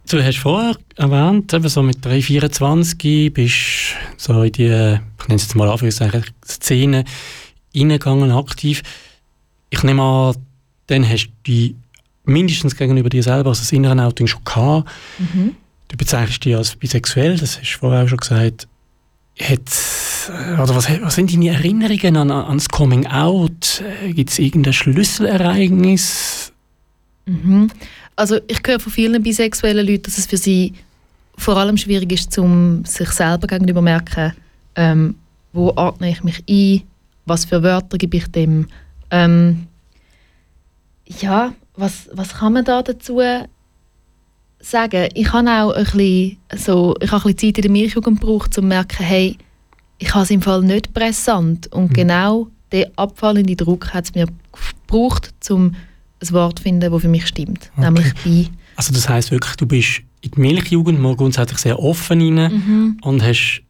[0.09, 5.35] du hast vorher erwähnt, eben so mit 3, 24 bist so in die, ich nenne
[5.35, 7.05] es jetzt mal Anführungszeichen, Szene
[7.75, 8.83] reingegangen, aktiv.
[9.69, 10.35] Ich nehme an,
[10.87, 11.75] dann hast du die
[12.25, 14.89] mindestens gegenüber dir selber also das innere Outing schon gehabt.
[15.19, 15.55] Mhm.
[15.87, 18.67] Du bezeichnest dich als bisexuell, das hast du vorher auch schon gesagt.
[19.39, 19.59] Hat,
[20.63, 23.83] oder was, was sind deine Erinnerungen an, das Coming Out?
[24.07, 26.53] Gibt es irgendein Schlüsselereignis?
[27.25, 27.69] Mhm.
[28.15, 30.73] Also ich höre von vielen bisexuellen Leuten, dass es für sie
[31.37, 34.33] vor allem schwierig ist, um sich selber gegenüber zu merken,
[34.75, 35.15] ähm,
[35.51, 36.83] wo ordne ich mich ein,
[37.25, 38.67] was für Wörter gebe ich dem.
[39.11, 39.67] Ähm,
[41.05, 43.21] ja, was, was kann man da dazu
[44.59, 45.09] sagen?
[45.13, 48.47] Ich habe auch ein bisschen, so, ich habe ein bisschen Zeit in der Milchjugend gebraucht,
[48.47, 49.37] um zu merken, hey,
[49.97, 51.71] ich habe es im Fall nicht pressant.
[51.71, 51.93] Und mhm.
[51.93, 54.27] genau der abfallende Druck hat es mir
[54.87, 55.75] gebraucht, um
[56.21, 57.71] ein Wort zu finden, das für mich stimmt.
[57.75, 57.85] Okay.
[57.85, 58.49] Nämlich «bi».
[58.75, 62.97] Also das heißt wirklich, du bist in die Milchjugend mal grundsätzlich sehr offen rein mhm.
[63.01, 63.61] und hast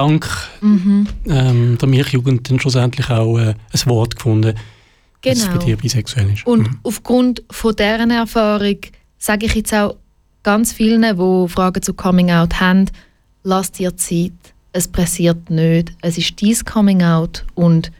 [0.00, 0.26] dank
[0.60, 1.06] mhm.
[1.26, 4.54] ähm, der Milchjugend dann schlussendlich auch äh, ein Wort gefunden,
[5.20, 5.34] genau.
[5.34, 6.46] dass es bei dir bisexuell ist.
[6.46, 6.78] Und mhm.
[6.82, 8.78] aufgrund von deren Erfahrung
[9.18, 9.96] sage ich jetzt auch
[10.42, 12.86] ganz vielen, die Fragen zu Coming Out haben,
[13.42, 14.32] lass dir Zeit,
[14.72, 17.92] es pressiert nicht, es ist dein Coming Out und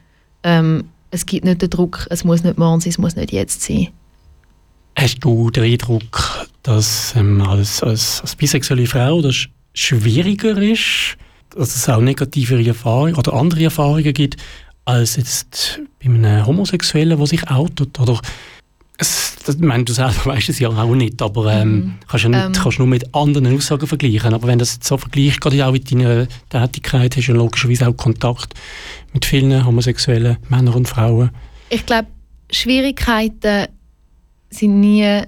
[0.42, 3.62] ähm, es gibt nicht den Druck, es muss nicht morgen sein, es muss nicht jetzt
[3.62, 3.88] sein.
[4.96, 11.16] Hast du den Eindruck, dass ähm, als, als, als bisexuelle Frau das schwieriger ist,
[11.54, 14.36] dass es auch negativere Erfahrungen oder andere Erfahrungen gibt,
[14.84, 17.98] als jetzt bei einem Homosexuellen, der sich outet?
[18.00, 18.20] Oder
[18.98, 21.94] es, das, ich meine, du selber weißt es ja auch nicht, aber ähm, mhm.
[22.06, 22.52] kannst, ja nicht, ähm.
[22.52, 24.34] kannst nur mit anderen Aussagen vergleichen.
[24.34, 27.96] Aber wenn das so vergleicht, gerade auch mit deiner Tätigkeit, hast du ja logischerweise auch
[27.96, 28.54] Kontakt
[29.12, 31.30] mit vielen homosexuellen Männern und Frauen.
[31.70, 32.08] Ich glaube,
[32.50, 33.66] Schwierigkeiten
[34.50, 35.22] sind nie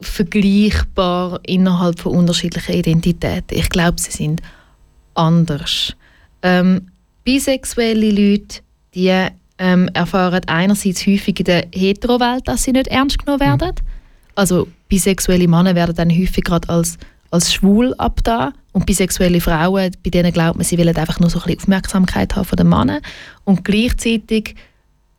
[0.00, 3.58] vergleichbar innerhalb von unterschiedlichen Identitäten.
[3.58, 4.40] Ich glaube, sie sind
[5.14, 5.94] anders.
[6.42, 6.88] Ähm,
[7.24, 8.60] bisexuelle Leute,
[8.94, 13.68] die ähm, erfahren einerseits häufig in der Hetero-Welt, dass sie nicht ernst genommen werden.
[13.68, 13.88] Mhm.
[14.34, 16.96] Also bisexuelle Männer werden dann häufig gerade als,
[17.30, 21.38] als schwul abgetan und bisexuelle Frauen, bei denen glaubt man, sie wollen einfach nur so
[21.40, 23.02] ein bisschen Aufmerksamkeit haben von den Männern.
[23.44, 24.54] Und gleichzeitig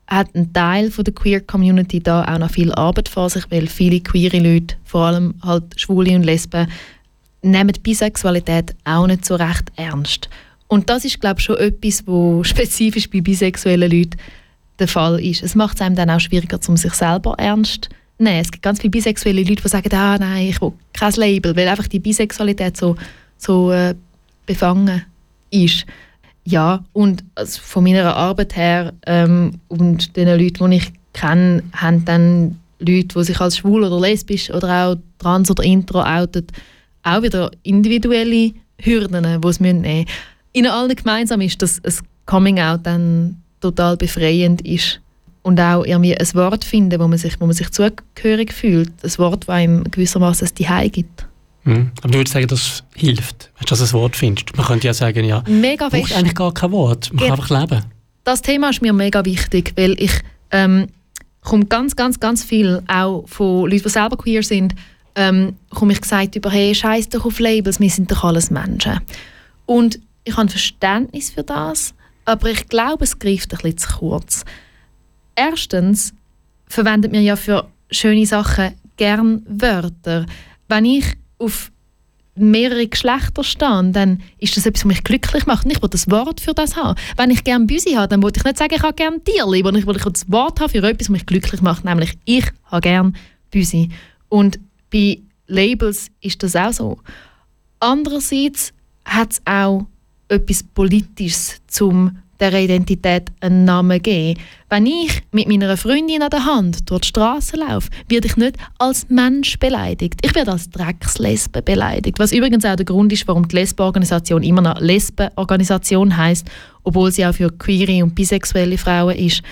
[0.07, 3.67] hat ein Teil von der Queer Community da auch noch viel Arbeit vor sich, weil
[3.67, 6.67] viele queere Leute, vor allem halt Schwule und Lesben,
[7.41, 10.29] nehmen Bisexualität auch nicht so recht ernst.
[10.67, 14.17] Und das ist, glaube ich, schon etwas, was spezifisch bei bisexuellen Leuten
[14.79, 15.43] der Fall ist.
[15.43, 18.39] Es macht es einem dann auch schwieriger, um sich selber ernst zu nehmen.
[18.39, 21.67] Es gibt ganz viele bisexuelle Leute, die sagen, ah, nein, ich will kein Label, weil
[21.67, 22.95] einfach die Bisexualität so,
[23.37, 23.95] so äh,
[24.45, 25.03] befangen
[25.49, 25.85] ist.
[26.43, 32.05] Ja, und also von meiner Arbeit her ähm, und den Leuten, die ich kenne, haben
[32.05, 36.47] dann Leute, die sich als schwul oder lesbisch oder auch trans oder intro outen,
[37.03, 40.05] auch wieder individuelle Hürden, die es nehmen müssen
[40.53, 41.93] ihnen allen gemeinsam ist, dass ein
[42.25, 44.99] Coming-out dann total befreiend ist.
[45.43, 48.91] Und auch irgendwie ein Wort finden, wo man sich, wo man sich zugehörig fühlt.
[49.03, 51.25] Ein Wort, das einem gewissermaßen ein Zuhause gibt.
[51.63, 51.91] Mhm.
[52.01, 54.55] Aber du würdest sagen, das hilft, wenn du das ein Wort findest.
[54.55, 57.83] Man könnte ja sagen, ja, mega braucht eigentlich gar kein Wort, man kann einfach leben.
[58.23, 60.11] Das Thema ist mir mega wichtig, weil ich
[60.51, 60.87] ähm,
[61.41, 64.75] komme ganz, ganz, ganz viel auch von Leuten, die selber queer sind,
[65.15, 68.99] ähm, komme ich gesagt über, hey, scheiß doch auf Labels, wir sind doch alles Menschen.
[69.65, 71.93] Und ich habe Verständnis für das,
[72.25, 74.45] aber ich glaube, es greift ein zu kurz.
[75.35, 76.13] Erstens
[76.67, 80.25] verwendet man ja für schöne Sachen gern Wörter.
[80.67, 81.05] Wenn ich
[81.39, 81.71] auf
[82.35, 85.65] mehrere Geschlechter stehe, dann ist das etwas, was mich glücklich macht.
[85.65, 86.99] Und ich will das Wort für das haben.
[87.17, 89.81] Wenn ich gerne Büsi habe, dann wollte ich nicht sagen, ich habe gerne Tierli, sondern
[89.81, 93.13] ich will das Wort haben für etwas, was mich glücklich macht, nämlich ich habe gerne
[93.49, 93.89] Büsi.
[94.29, 94.59] Und
[94.91, 96.97] bei Labels ist das auch so.
[97.79, 98.73] Andererseits
[99.05, 99.85] hat es auch
[100.27, 104.39] etwas Politisches, um dieser Identität einen Namen geben.
[104.69, 108.57] Wenn ich mit meiner Freundin an der Hand durch die Straße laufe, werde ich nicht
[108.79, 110.19] als Mensch beleidigt.
[110.23, 112.17] Ich werde als Dreckslesbe beleidigt.
[112.17, 116.49] Was übrigens auch der Grund ist, warum die Lesbenorganisation immer noch Lesbenorganisation heißt,
[116.83, 119.43] obwohl sie auch für queere und bisexuelle Frauen ist.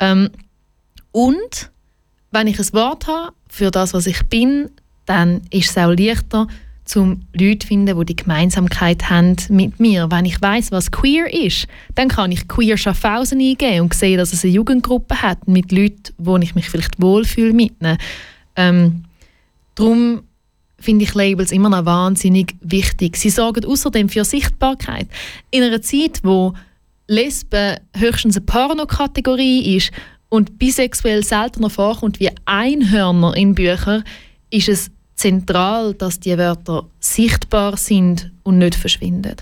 [0.00, 0.30] Ähm,
[1.12, 1.70] und
[2.32, 4.70] wenn ich ein Wort habe für das, was ich bin,
[5.06, 6.46] dann ist es auch leichter,
[6.96, 10.10] um Leute zu finden, die die Gemeinsamkeit haben mit mir.
[10.10, 14.32] Wenn ich weiß, was queer ist, dann kann ich queer Schaffhausen eingeben und sehen, dass
[14.32, 17.98] es eine Jugendgruppe hat mit Leuten, wo ich mich vielleicht wohlfühle mit ihnen.
[18.56, 19.04] Ähm,
[19.74, 20.22] darum
[20.78, 23.16] finde ich Labels immer noch wahnsinnig wichtig.
[23.16, 25.06] Sie sorgen außerdem für Sichtbarkeit.
[25.50, 26.54] In einer Zeit, wo
[27.06, 29.92] Lesben höchstens eine Pornokategorie ist
[30.28, 34.02] und bisexuell seltener vorkommt wie Einhörner in Büchern,
[34.52, 39.36] ist es zentral, dass die Wörter sichtbar sind und nicht verschwinden.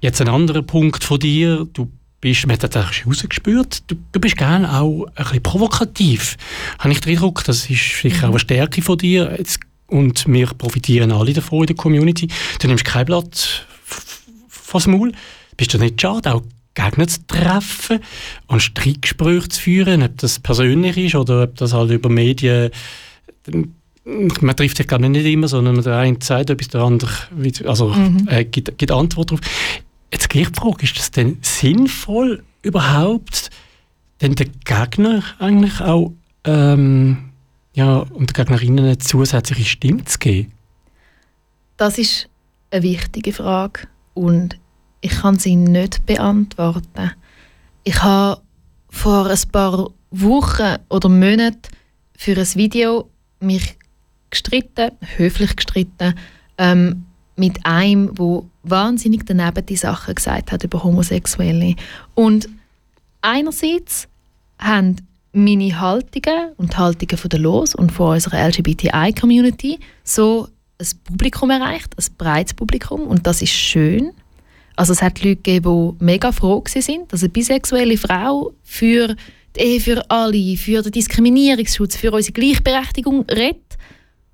[0.00, 1.66] Jetzt ein anderer Punkt von dir.
[1.72, 6.36] Du bist, man hat das rausgespürt, du, du bist gerne auch ein bisschen provokativ.
[6.78, 9.34] Habe ich den Eindruck, das ist sicher auch eine Stärke von dir.
[9.36, 12.28] Jetzt, und wir profitieren alle davon in der Community.
[12.60, 13.66] Du nimmst kein Blatt
[14.48, 15.12] vors Maul.
[15.56, 16.42] Bist du nicht schade, auch
[16.74, 18.00] Gegner zu treffen
[18.48, 22.70] und Streitgespräche zu führen, ob das persönlich ist oder ob das halt über Medien
[24.06, 27.10] man trifft sich gar nicht immer, sondern der eine sagt etwas, der andere
[27.64, 28.28] also, mhm.
[28.30, 29.44] äh, gibt, gibt Antwort darauf.
[30.12, 33.50] Jetzt gleich die Frage, ist das denn sinnvoll überhaupt,
[34.20, 36.12] denn der Gegner eigentlich auch
[36.44, 37.30] ähm,
[37.74, 40.52] ja, und der Gegnerinnen eine zusätzliche Stimme zu geben?
[41.76, 42.28] Das ist
[42.70, 44.56] eine wichtige Frage und
[45.00, 47.12] ich kann sie nicht beantworten.
[47.84, 48.40] Ich habe
[48.88, 51.68] vor ein paar Wochen oder Monaten
[52.16, 53.76] für ein Video mich
[54.42, 56.14] gestritten, höflich gestritten,
[56.58, 57.04] ähm,
[57.36, 61.76] mit einem, wo wahnsinnig daneben die Sachen gesagt hat über Homosexuelle.
[62.14, 62.48] Und
[63.20, 64.08] einerseits
[64.58, 64.96] haben
[65.32, 71.50] meine Haltungen und die Haltungen von der Los und von unserer LGBTI-Community so ein Publikum
[71.50, 74.12] erreicht, ein breites Publikum und das ist schön.
[74.76, 79.14] Also es hat Leute gegeben, die mega froh sind, dass eine bisexuelle Frau für
[79.56, 83.76] die Ehe für alle, für den Diskriminierungsschutz, für unsere Gleichberechtigung redet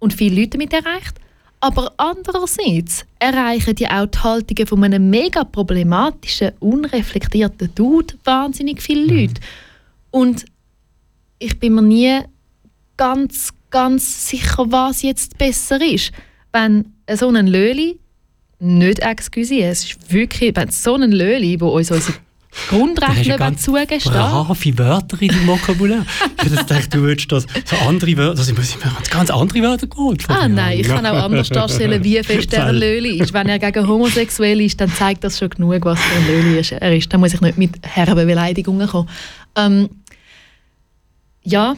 [0.03, 1.21] und viele Leute damit erreicht.
[1.61, 9.03] Aber andererseits erreichen die auch die Haltungen von einem mega problematischen, unreflektierten Dude wahnsinnig viele
[9.03, 9.17] mhm.
[9.17, 9.41] Leute.
[10.11, 10.45] Und
[11.39, 12.19] ich bin mir nie
[12.97, 16.11] ganz, ganz sicher, was jetzt besser ist.
[16.53, 18.01] Wenn so ein Löli,
[18.59, 22.19] nicht excuse, es ist wirklich, wenn so ein Löli, wo uns unsere
[22.69, 24.13] Grundrechte ganz zugestehen.
[24.13, 26.05] brave Wörter in deinem Vokabular.
[26.45, 28.77] ich dachte, du würdest das so andere Wörter, also ich muss
[29.11, 30.25] ganz andere Wörter geholt.
[30.29, 33.33] Ah nein, ich kann auch anders darstellen, wie fest er ein Löli ist.
[33.33, 36.73] Wenn er gegen homosexuell ist, dann zeigt das schon genug, was für ein Löli ist.
[36.73, 37.13] er ist.
[37.13, 39.09] Da muss ich nicht mit herben Beleidigungen kommen.
[39.57, 39.89] Ähm,
[41.43, 41.77] ja,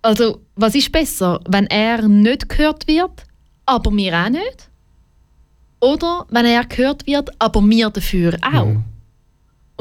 [0.00, 3.24] also was ist besser, wenn er nicht gehört wird,
[3.66, 4.68] aber wir auch nicht?
[5.80, 8.66] Oder wenn er gehört wird, aber wir dafür auch?
[8.66, 8.84] Mhm.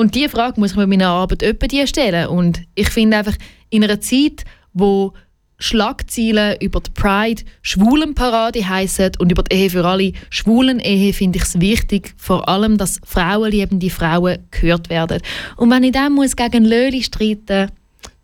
[0.02, 2.28] Und diese Frage muss ich mir meiner Arbeit öppe stellen.
[2.28, 3.36] Und ich finde einfach,
[3.70, 5.14] in einer Zeit, wo
[5.60, 11.44] Schlagzeilen über die Pride Schwulenparade heißen und über die Ehe für alle Schwulen-Ehe finde ich
[11.44, 15.22] es wichtig, vor allem, dass frauenliebende Frauen gehört werden.
[15.56, 17.70] Und wenn ich dann muss gegen Löli streiten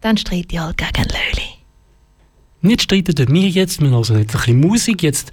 [0.01, 1.47] dann streite ich halt gegen Löli.
[2.61, 5.03] Nicht streiten wir jetzt, wir also jetzt ein bisschen Musik.
[5.03, 5.29] Jetzt,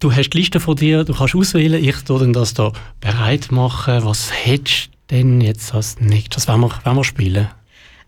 [0.00, 4.04] du hast die Liste von dir, du kannst auswählen, ich tue das da bereit machen.
[4.04, 7.48] Was hättest denn jetzt als nächstes, was wollen wir, wollen wir spielen?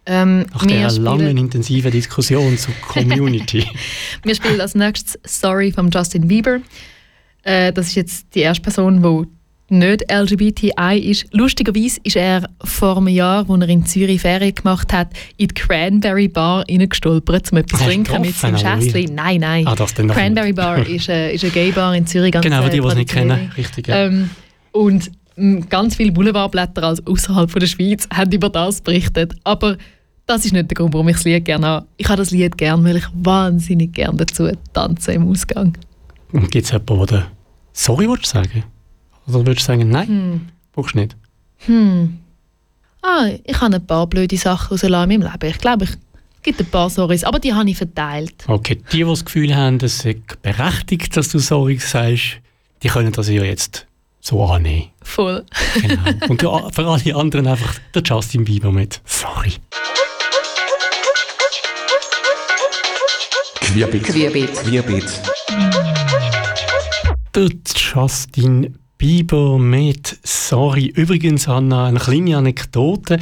[0.04, 3.64] Ähm, Nach der langen, intensiven Diskussion zur Community.
[4.24, 6.60] wir spielen als nächstes Story von Justin Bieber.
[7.44, 9.28] Äh, das ist jetzt die erste Person, die
[9.72, 11.26] nicht LGBTI ist.
[11.32, 15.54] Lustigerweise ist er vor einem Jahr, als er in Zürich Ferien gemacht hat, in die
[15.54, 19.14] Cranberry Bar reingestolpert, um etwas zu trinken mit seinem Schäßchen.
[19.14, 19.66] Nein, nein.
[19.66, 22.32] Ah, Cranberry Bar ist, äh, ist eine Gay Bar in Zürich.
[22.32, 23.52] Ganz genau, die, die es nicht kennen.
[23.56, 24.06] Richtig, ja.
[24.06, 24.30] Ähm,
[24.72, 25.10] und
[25.68, 29.34] ganz viele Boulevardblätter als außerhalb der Schweiz haben über das berichtet.
[29.44, 29.76] Aber
[30.26, 31.86] das ist nicht der Grund, warum ich das Lied gerne habe.
[31.96, 35.76] Ich habe das Lied gerne, weil ich wahnsinnig gerne dazu tanze im Ausgang.
[36.32, 37.26] Und gibt es jemanden, der
[37.72, 38.64] «Sorry» willst sagen
[39.26, 40.40] Oder würdest du sagen «Nein, hm.
[40.72, 41.16] brauchst du nicht»?
[41.66, 42.18] Hm.
[43.02, 45.50] Ah, ich habe ein paar blöde Sachen rausgelassen in meinem Leben.
[45.50, 45.98] Ich glaube, es
[46.42, 48.34] gibt ein paar Sorries, aber die habe ich verteilt.
[48.46, 52.38] Okay, die, die das Gefühl haben, es ist berechtigt, dass du Sorry sagst,
[52.82, 53.86] die können das ja jetzt
[54.22, 54.90] so annehmen.
[55.02, 55.44] Voll.
[55.74, 56.02] genau.
[56.28, 56.40] Und
[56.74, 59.54] für alle anderen einfach der Justin Bieber mit Sorry.
[63.60, 64.04] Querbeet.
[64.04, 64.54] Querbeet.
[64.54, 65.22] Querbeet.
[67.34, 70.86] Der Justin Bieber mit Sorry.
[70.86, 73.18] Übrigens, Anna, eine kleine Anekdote.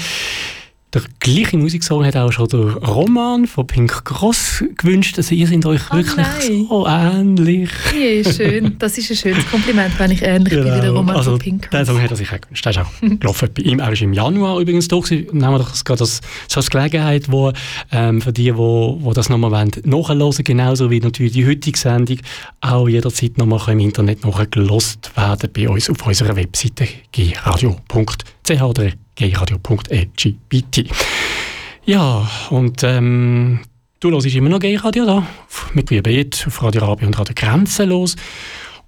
[0.92, 5.16] Der gleiche Musiksong hat auch schon der Roman von Pink Cross gewünscht.
[5.18, 6.66] Also ihr seid euch oh wirklich nein.
[6.68, 7.70] so ähnlich.
[7.94, 8.76] Ja, schön.
[8.76, 10.64] Das ist ein schönes Kompliment, wenn ich ähnlich genau.
[10.64, 11.78] bin wie der Roman also, von Pink Cross.
[11.78, 12.64] Den Song hat er sich auch gewünscht.
[12.64, 13.78] Der ist auch gelaufen bei ihm.
[13.78, 15.26] Er ist im Januar übrigens da gewesen.
[15.30, 17.52] Nehmen wir doch gerade das, so als Gelegenheit, wo,
[17.92, 22.18] ähm, für die, wo, wo das nochmal wollen, nachhören genauso wie natürlich die heutige Sendung
[22.62, 26.88] auch jederzeit nochmal im Internet nachgelost werden bei uns auf unserer Webseite
[28.56, 30.84] gradio.ch oder gayradio.lgbt.
[31.84, 33.60] Ja, und ähm,
[34.00, 35.26] Du hörst immer noch Gay-Radio da,
[35.74, 38.16] mit Queerbeet auf Radio Rabi und Radio Grenzenlos.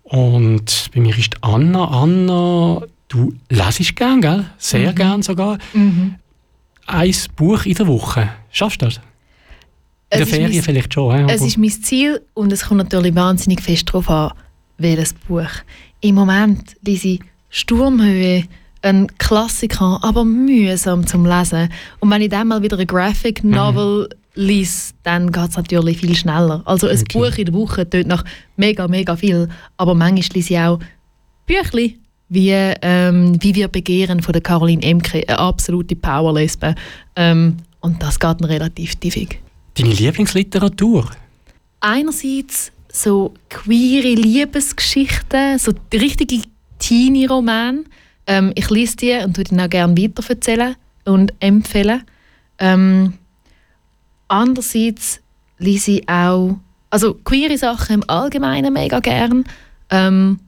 [0.05, 1.85] Und bei mir ist Anna.
[1.85, 4.47] Anna, du lesest gern, gell?
[4.57, 4.95] Sehr mhm.
[4.95, 5.59] gern sogar.
[5.75, 6.15] Mhm.
[6.87, 8.31] Ein Buch in der Woche.
[8.51, 9.01] Schaffst du das?
[10.09, 11.29] In der Ferien mein, vielleicht schon.
[11.29, 14.33] Es ist mein Ziel und es kommt natürlich wahnsinnig fest darauf an,
[14.79, 15.51] welches Buch.
[16.01, 17.21] Im Moment lese ich
[17.51, 18.45] Sturmhöhe,
[18.83, 21.69] ein Klassiker, aber mühsam zum Lesen.
[22.01, 23.51] Und wenn ich dann mal wieder eine Graphic mhm.
[23.51, 24.43] Novel mhm.
[24.43, 26.63] lese, dann geht es natürlich viel schneller.
[26.65, 27.19] Also ein okay.
[27.19, 28.25] Buch in der Woche tut nach
[28.57, 30.81] mega, mega viel, aber manchmal lese ich auch
[31.47, 36.75] Büchli wie ähm, «Wie wir begehren» von der Caroline Emke, eine absolute Powerlesbe.
[37.15, 39.39] Ähm, und das geht dann relativ tiefig.
[39.75, 41.11] Deine Lieblingsliteratur?
[41.81, 46.43] Einerseits so queere Liebesgeschichten, so richtige
[46.79, 47.85] Teenie-Romane.
[48.27, 52.03] Ähm, ich lese die und würde die auch gerne weiterverzählen und empfehlen.
[52.59, 53.15] Ähm,
[54.29, 55.21] andererseits
[55.59, 56.57] lese ich auch
[56.93, 59.45] also queere Sachen im Allgemeinen mega gern
[59.91, 60.39] ähm,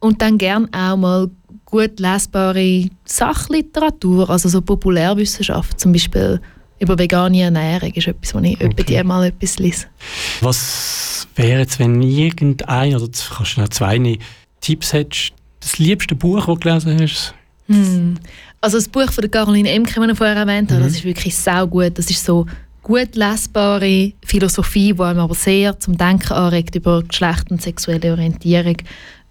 [0.00, 1.30] und dann gern auch mal
[1.64, 6.40] gut lesbare Sachliteratur, also so Populärwissenschaft zum Beispiel
[6.80, 8.96] über vegane Ernährung ist etwas, wo ich okay.
[8.96, 9.86] etwa mal etwas lese.
[10.40, 14.18] Was wäre jetzt, wenn irgendein, oder kannst du noch zwei
[14.60, 17.34] Tipps hättest, das liebste Buch, das du gelesen hast?
[17.66, 18.16] Hm.
[18.60, 20.84] Also das Buch von der Caroline Emke, das ich vorher erwähnt habe, mhm.
[20.84, 21.98] das ist wirklich sau gut.
[21.98, 22.46] Das ist so
[22.82, 28.76] gut lesbare Philosophie, die einem aber sehr zum Denken anregt über Geschlecht und sexuelle Orientierung.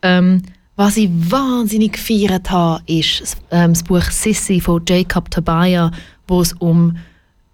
[0.02, 0.42] Ähm,
[0.76, 5.92] was ich wahnsinnig gefeiert habe, ist das, ähm, das Buch Sissy von Jacob Tabaya,
[6.28, 6.98] wo es um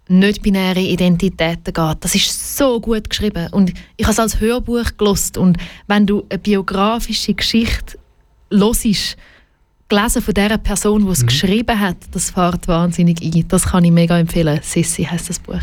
[0.08, 1.96] nicht-binäre Identitäten geht.
[2.00, 6.24] Das ist so gut geschrieben und ich habe es als Hörbuch gelost und wenn du
[6.30, 7.98] eine biografische Geschichte
[8.50, 9.16] hörst,
[9.88, 11.26] gelesen von der Person, die es mhm.
[11.26, 13.48] geschrieben hat, das fährt wahnsinnig ein.
[13.48, 14.60] Das kann ich mega empfehlen.
[14.62, 15.62] Sissi heißt das Buch.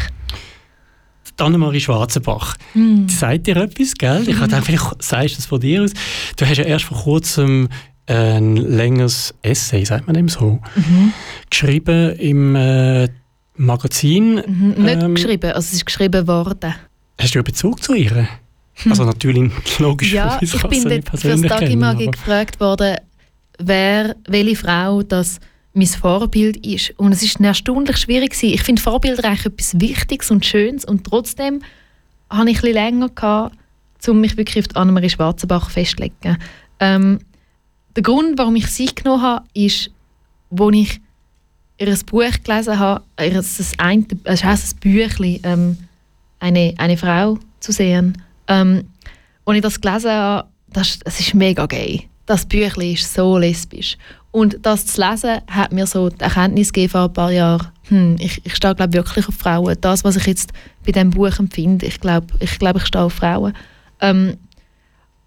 [1.38, 2.56] Annemarie Schwarzenbach.
[2.74, 3.10] Mm.
[3.10, 4.24] Sagt dir etwas, gell?
[4.26, 4.44] Ich mm.
[4.44, 5.92] gedacht, vielleicht sagst du es von dir aus.
[6.38, 7.68] Du hast ja erst vor kurzem
[8.08, 11.12] ein längeres Essay, sagt man dem so, mhm.
[11.50, 13.10] geschrieben im äh,
[13.56, 14.36] Magazin.
[14.36, 16.76] Mhm, nicht ähm, geschrieben, also es ist geschrieben worden.
[17.20, 18.28] Hast du einen Bezug zu ihr?
[18.76, 18.92] Hm.
[18.92, 20.12] Also natürlich logisch.
[20.12, 22.98] Ja, ich bin dort für das Tag gefragt worden,
[23.60, 25.40] wer, welche Frau das
[25.74, 26.94] mein Vorbild ist.
[26.98, 28.54] Und es ist erstaunlich schwierig gewesen.
[28.54, 31.62] Ich finde Vorbilder eigentlich etwas Wichtiges und Schönes und trotzdem
[32.30, 33.58] habe ich ein bisschen länger gehabt,
[34.08, 36.38] um mich wirklich auf Annemarie Schwarzenbach festzulegen.
[36.80, 37.20] Ähm,
[37.96, 39.90] der Grund, warum ich sie genommen habe, ist,
[40.52, 41.02] als ich
[41.78, 45.78] ihr Buch gelesen habe, ihr das ein, es heisst ein Büchlein, ähm,
[46.40, 48.22] eine, eine Frau zu sehen.
[48.48, 48.90] Ähm,
[49.46, 52.10] als ich das gelesen habe, das, das ist mega gay.
[52.26, 53.98] Das Büchlein ist so lesbisch.
[54.32, 58.18] Und das zu lesen, hat mir so die Erkenntnis gegeben vor ein paar Jahren, hm,
[58.20, 59.78] ich, ich stehe glaub, wirklich auf Frauen.
[59.80, 60.52] Das, was ich jetzt
[60.86, 63.54] bei diesem Buch empfinde, ich glaube, ich, glaub, ich stehe auf Frauen.
[64.02, 64.38] Ähm,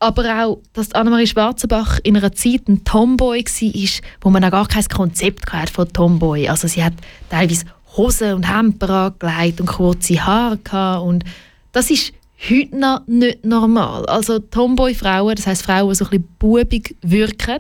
[0.00, 4.68] aber auch, dass Annemarie Schwarzenbach in einer Zeit ein Tomboy war, wo man auch gar
[4.68, 6.48] kein Konzept hatte von Tomboy.
[6.48, 6.94] Also sie hat
[7.30, 7.64] teilweise
[7.96, 11.24] Hosen und Hemper angelegt und kurze Haare gehabt und
[11.72, 12.12] das ist
[12.48, 14.06] heute noch nicht normal.
[14.06, 17.58] Also Tomboy-Frauen, das heißt Frauen, die so ein bisschen bubig wirken,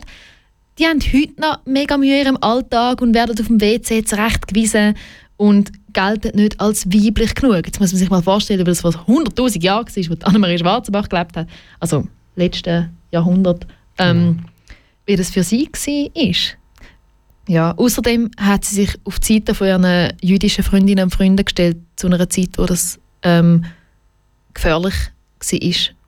[0.78, 4.94] die haben heute noch mega Mühe im Alltag und werden auf dem WC zurechtgewiesen
[5.36, 7.66] und gelten nicht als weiblich genug.
[7.66, 11.08] Jetzt muss man sich mal vorstellen, weil das vor 100'000 Jahren war, wo Annemarie Schwarzenbach
[11.08, 11.48] gelebt hat.
[11.80, 13.66] Also letzten Jahrhundert,
[13.98, 14.44] ähm,
[15.06, 16.58] wie das für sie war.
[17.48, 21.78] Ja, außerdem hat sie sich auf die Seite von ihren jüdischen Freundinnen und Freunden gestellt,
[21.96, 23.64] zu einer Zeit, wo das ähm,
[24.58, 24.94] gefährlich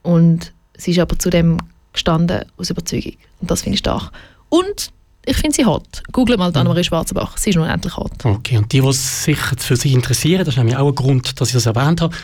[0.03, 0.11] war.
[0.13, 1.57] Und sie ist aber zu dem
[1.93, 3.13] gestanden aus Überzeugung.
[3.39, 4.11] Und das finde ich stark.
[4.49, 4.91] Und
[5.25, 6.03] ich finde sie hot.
[6.11, 7.37] Google mal Annemarie Schwarzenbach.
[7.37, 8.11] Sie ist nun endlich hot.
[8.23, 11.49] Okay, und die, die sich für sie interessieren, das ist nämlich auch ein Grund, dass
[11.49, 12.15] ich das erwähnt habe.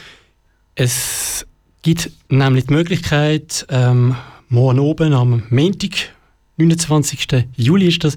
[0.75, 1.45] Es
[1.83, 4.15] gibt nämlich die Möglichkeit, ähm,
[4.49, 5.91] morgen oben am Montag,
[6.57, 7.45] 29.
[7.55, 8.15] Juli ist das,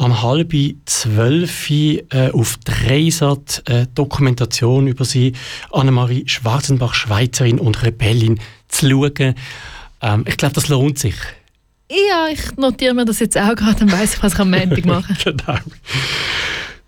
[0.00, 0.54] am halb
[0.86, 5.34] zwölf äh, auf Dreisat äh, Dokumentation über sie,
[5.70, 9.34] Annemarie Schwarzenbach, Schweizerin und Rebellin, zu schauen.
[10.00, 11.14] Ähm, ich glaube, das lohnt sich.
[11.90, 14.86] Ja, ich notiere mir das jetzt auch gerade, dann weiss ich, was ich am Montag
[14.86, 15.14] mache.
[15.24, 15.58] genau.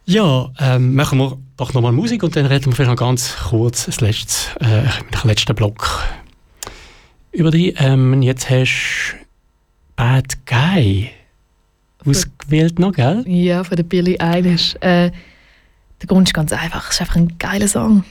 [0.07, 3.87] Ja, ähm, machen wir doch nochmal Musik und dann reden wir vielleicht noch ganz kurz
[3.87, 6.01] das letzte, äh, den letzten Block
[7.31, 7.75] über die.
[7.77, 9.17] Ähm, jetzt hast du
[9.97, 11.11] Bad Guy
[12.07, 13.25] ausgewählt noch, gell?
[13.27, 14.75] Ja, von der Billie Eilish.
[14.77, 15.11] Äh,
[16.01, 18.05] der Grund ist ganz einfach, es ist einfach ein geiler Song.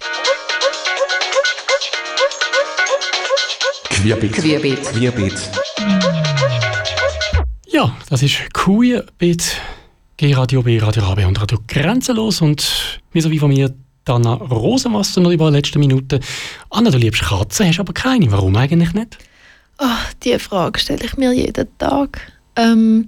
[3.90, 4.34] Querbeet.
[4.34, 4.84] Querbeet.
[4.84, 5.52] Querbeet.
[7.68, 9.58] Ja, das ist Querbeet.
[10.18, 12.42] G-Radio B, Radio AB und Radio Grenzenlos.
[12.42, 13.74] Und wie so wie von mir
[14.06, 16.20] Anna Rosenwasser noch über die letzten Minuten.
[16.70, 18.32] Anna, du liebst Katzen, hast aber keine.
[18.32, 19.18] Warum eigentlich nicht?
[19.80, 19.86] Oh,
[20.24, 22.32] diese Frage stelle ich mir jeden Tag.
[22.56, 23.08] Ähm,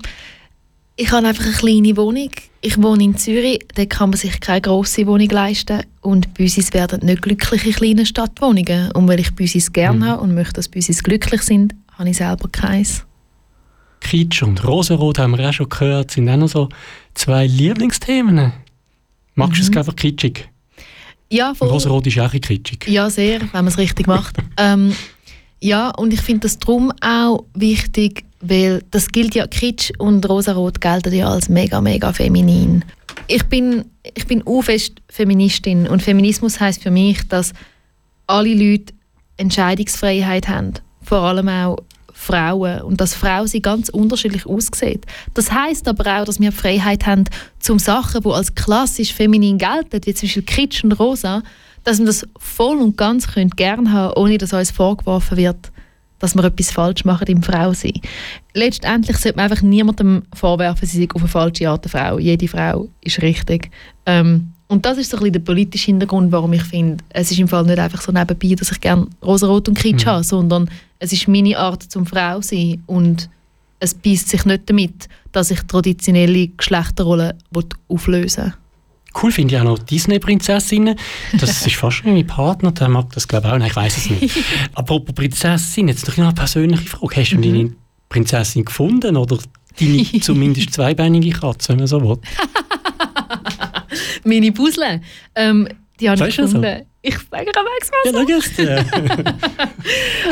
[0.95, 2.29] ich habe einfach eine kleine Wohnung.
[2.61, 5.81] Ich wohne in Zürich, da kann man sich keine grosse Wohnung leisten.
[6.01, 8.91] Und Büsis werden nicht glückliche kleine Stadtwohnungen.
[8.91, 10.05] Und weil ich Büsis gerne mhm.
[10.05, 13.05] habe und möchte, dass Büsis glücklich sind, habe ich selber keins.
[14.01, 16.69] Kitsch und Rosenrot haben wir auch schon gehört, sind auch noch so
[17.13, 18.53] zwei Lieblingsthemen.
[19.35, 19.71] Magst du mhm.
[19.71, 20.49] es einfach kitschig?
[21.29, 21.69] Ja, voll.
[21.69, 22.85] Rosenrot ist auch ein kitschig.
[22.87, 24.35] Ja, sehr, wenn man es richtig macht.
[24.57, 24.93] ähm,
[25.63, 30.81] ja, und ich finde das drum auch wichtig, weil das gilt ja, Kitsch und Rosarot
[30.81, 32.83] gelten ja als mega, mega feminin.
[33.27, 37.53] Ich bin, ich bin fest Feministin und Feminismus heißt für mich, dass
[38.27, 38.93] alle Leute
[39.37, 40.73] Entscheidungsfreiheit haben.
[41.01, 41.77] Vor allem auch
[42.11, 45.05] Frauen und dass Frauen sie ganz unterschiedlich aussieht.
[45.33, 47.23] Das heißt aber auch, dass wir Freiheit haben,
[47.59, 51.41] zum Sachen, die als klassisch feminin gelten, wie zum Beispiel Kitsch und Rosa,
[51.83, 55.71] dass wir das voll und ganz gerne haben, ohne dass uns vorgeworfen wird,
[56.19, 57.99] dass wir etwas falsch machen im Frausein.
[58.53, 62.17] Letztendlich sollte man einfach niemandem vorwerfen, sie sei auf eine falsche Art eine Frau.
[62.17, 63.69] Jede Frau ist richtig.
[64.05, 67.39] Ähm, und das ist so ein bisschen der politische Hintergrund, warum ich finde, es ist
[67.39, 70.09] im Fall nicht einfach so nebenbei, dass ich gerne rosarot und kitsch mhm.
[70.09, 70.69] habe, sondern
[70.99, 73.29] es ist meine Art zum Frau sein und
[73.79, 77.33] es beißt sich nicht damit, dass ich traditionelle Geschlechterrollen
[77.89, 78.53] auflösen will.
[79.21, 80.97] Cool finde ich auch noch Disney-Prinzessinnen.
[81.39, 83.57] Das ist fast wie mein Partner, der mag das glaube ich auch.
[83.57, 84.35] Nein, ich weiß es nicht.
[84.73, 87.17] Apropos Prinzessin, jetzt noch eine persönliche Frage.
[87.17, 87.41] Hast du mhm.
[87.41, 87.73] deine
[88.09, 89.37] Prinzessin gefunden oder
[89.79, 92.17] deine zumindest zweibeinige Katze, wenn man so will?
[94.23, 95.01] Meine Puzzle,
[95.35, 95.67] ähm,
[95.99, 96.61] die habe ich gefunden.
[96.61, 96.85] So?
[97.05, 98.17] Ich sage Max mal so.
[98.17, 98.23] Ja,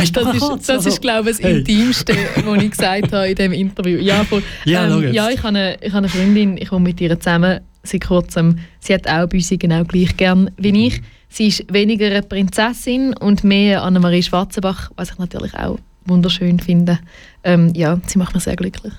[0.02, 0.26] das ist, das
[0.70, 1.58] also, ist, glaube ich, das hey.
[1.58, 2.16] Intimste,
[2.46, 4.00] was ich gesagt habe in diesem Interview.
[4.00, 4.42] Ja, voll.
[4.64, 7.60] Ja, ähm, ja ich, habe eine, ich habe eine Freundin, ich wohne mit ihr zusammen
[7.84, 8.60] seit kurzem.
[8.80, 11.02] Sie hat auch Büsi genau gleich gern wie ich.
[11.30, 17.00] Sie ist weniger eine Prinzessin und mehr Annemarie Schwarzenbach, was ich natürlich auch wunderschön finde.
[17.44, 18.94] Ähm, ja, sie macht mich sehr glücklich.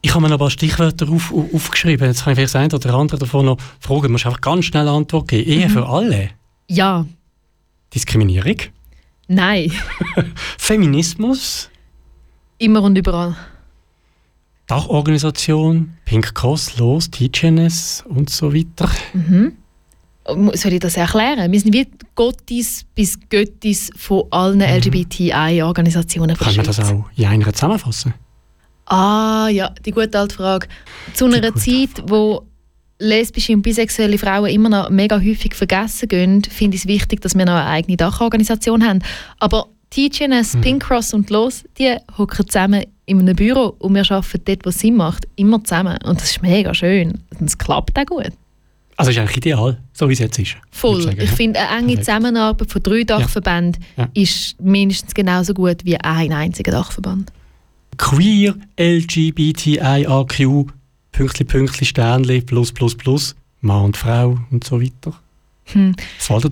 [0.00, 2.06] Ich habe mir noch ein paar Stichwörter auf, aufgeschrieben.
[2.06, 4.02] Jetzt kann ich vielleicht ein oder andere davon noch fragen.
[4.02, 5.50] Du musst einfach ganz schnell Antwort geben.
[5.50, 5.72] Ehe mhm.
[5.72, 6.30] für alle?
[6.68, 7.06] Ja.
[7.94, 8.56] Diskriminierung?
[9.26, 9.72] Nein.
[10.58, 11.70] Feminismus?
[12.58, 13.36] Immer und überall.
[14.68, 18.90] Dachorganisation, Pink Cross, Los, TGNS und so weiter.
[19.14, 19.54] Mhm.
[20.52, 21.50] Soll ich das erklären?
[21.50, 24.64] Wir sind wie Gottis bis Göttis von allen mhm.
[24.64, 26.36] LGBTI-Organisationen.
[26.36, 28.12] Kann man das auch in einer zusammenfassen?
[28.84, 30.68] Ah, ja, die gute alte Frage.
[31.14, 32.46] Zu einer Zeit, wo
[32.98, 37.34] lesbische und bisexuelle Frauen immer noch mega häufig vergessen gehen, finde ich es wichtig, dass
[37.34, 39.00] wir noch eine eigene Dachorganisation haben.
[39.38, 40.60] Aber TGNS, mhm.
[40.60, 44.78] Pink Cross und Los, die hocken zusammen in einem Büro und wir arbeiten dort, was
[44.78, 45.98] sie macht, immer zusammen.
[46.04, 47.20] Und das ist mega schön.
[47.38, 48.32] Und es klappt auch gut.
[48.96, 50.56] Also ist eigentlich ideal, so wie es jetzt ist.
[50.70, 51.08] Voll.
[51.10, 54.04] Ich, ich finde, eine enge Zusammenarbeit von drei Dachverbänden ja.
[54.04, 54.10] Ja.
[54.12, 57.32] ist mindestens genauso gut wie ein einziger Dachverband.
[57.96, 60.66] Queer, LGBTIAQ,
[61.12, 65.14] Pünktli, Pünktli, Sternli, plus, plus, plus, Mann und Frau und so weiter.
[65.66, 65.94] Hm.
[66.18, 66.48] Fällt dir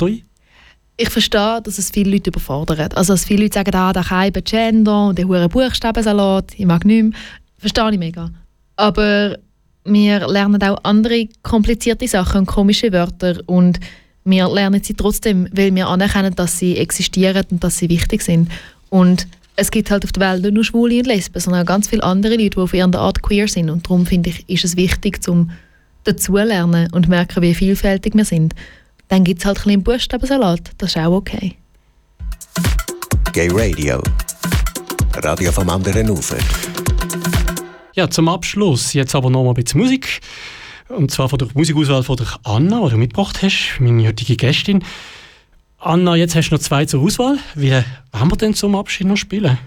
[0.96, 2.96] ich verstehe, dass es viele Leute überfordert.
[2.96, 6.84] Also, dass viele Leute sagen, ah, da kein Gender und der hure Buchstabensalat, ich mag
[6.84, 7.12] nicht mehr.
[7.58, 8.30] Verstehe ich mega.
[8.76, 9.36] Aber
[9.84, 13.78] wir lernen auch andere komplizierte Sachen und komische Wörter und
[14.24, 18.50] wir lernen sie trotzdem, weil wir anerkennen, dass sie existieren und dass sie wichtig sind.
[18.90, 21.88] Und es gibt halt auf der Welt nicht nur Schwule und Lesben, sondern auch ganz
[21.88, 23.70] viele andere Leute, die auf ihre Art queer sind.
[23.70, 25.50] Und darum finde ich, ist es wichtig, zum
[26.04, 28.54] dazulernen und merken, wie vielfältig wir sind.
[29.08, 30.72] Dann gibt es halt ein bisschen Buchstabensalat.
[30.78, 31.56] Das ist auch okay.
[33.32, 34.02] Gay Radio.
[35.16, 36.38] Radio vom anderen Ufer.
[37.94, 40.20] Ja, zum Abschluss jetzt aber noch mal ein bisschen Musik.
[40.88, 44.84] Und zwar von der Musikauswahl von der Anna, die du mitgebracht hast, meine heutige Gästin.
[45.78, 47.38] Anna, jetzt hast du noch zwei zur Auswahl.
[47.54, 49.58] Wie wollen wir denn zum Abschied noch spielen?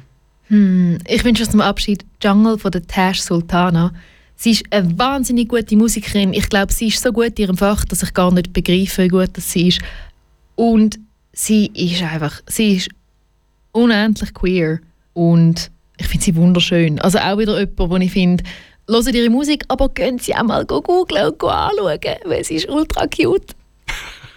[0.48, 3.94] Hm, ich wünsche zum Abschied Jungle von der Tash Sultana.
[4.42, 6.32] Sie ist eine wahnsinnig gute Musikerin.
[6.32, 9.10] Ich glaube, sie ist so gut in ihrem Fach, dass ich gar nicht begreife, wie
[9.10, 9.82] gut sie ist.
[10.56, 10.98] Und
[11.34, 12.90] sie ist einfach, sie ist
[13.74, 14.80] unendlich queer
[15.12, 17.02] und ich finde sie wunderschön.
[17.02, 18.46] Also auch wieder jemand, wo ich finde,
[18.88, 23.08] hören ihre Musik, aber können sie auch mal googeln und anschauen, weil sie ist ultra
[23.08, 23.54] cute.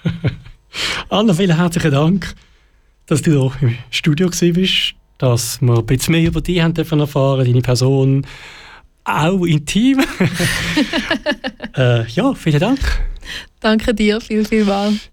[1.10, 2.34] Anna, vielen herzlichen Dank,
[3.06, 7.44] dass du hier im Studio warst, dass wir ein bisschen mehr über dich haben erfahren,
[7.44, 8.26] deine Person,
[9.04, 10.00] auch intim.
[11.76, 12.80] äh, ja, vielen Dank.
[13.60, 14.92] Danke dir, viel, viel mal.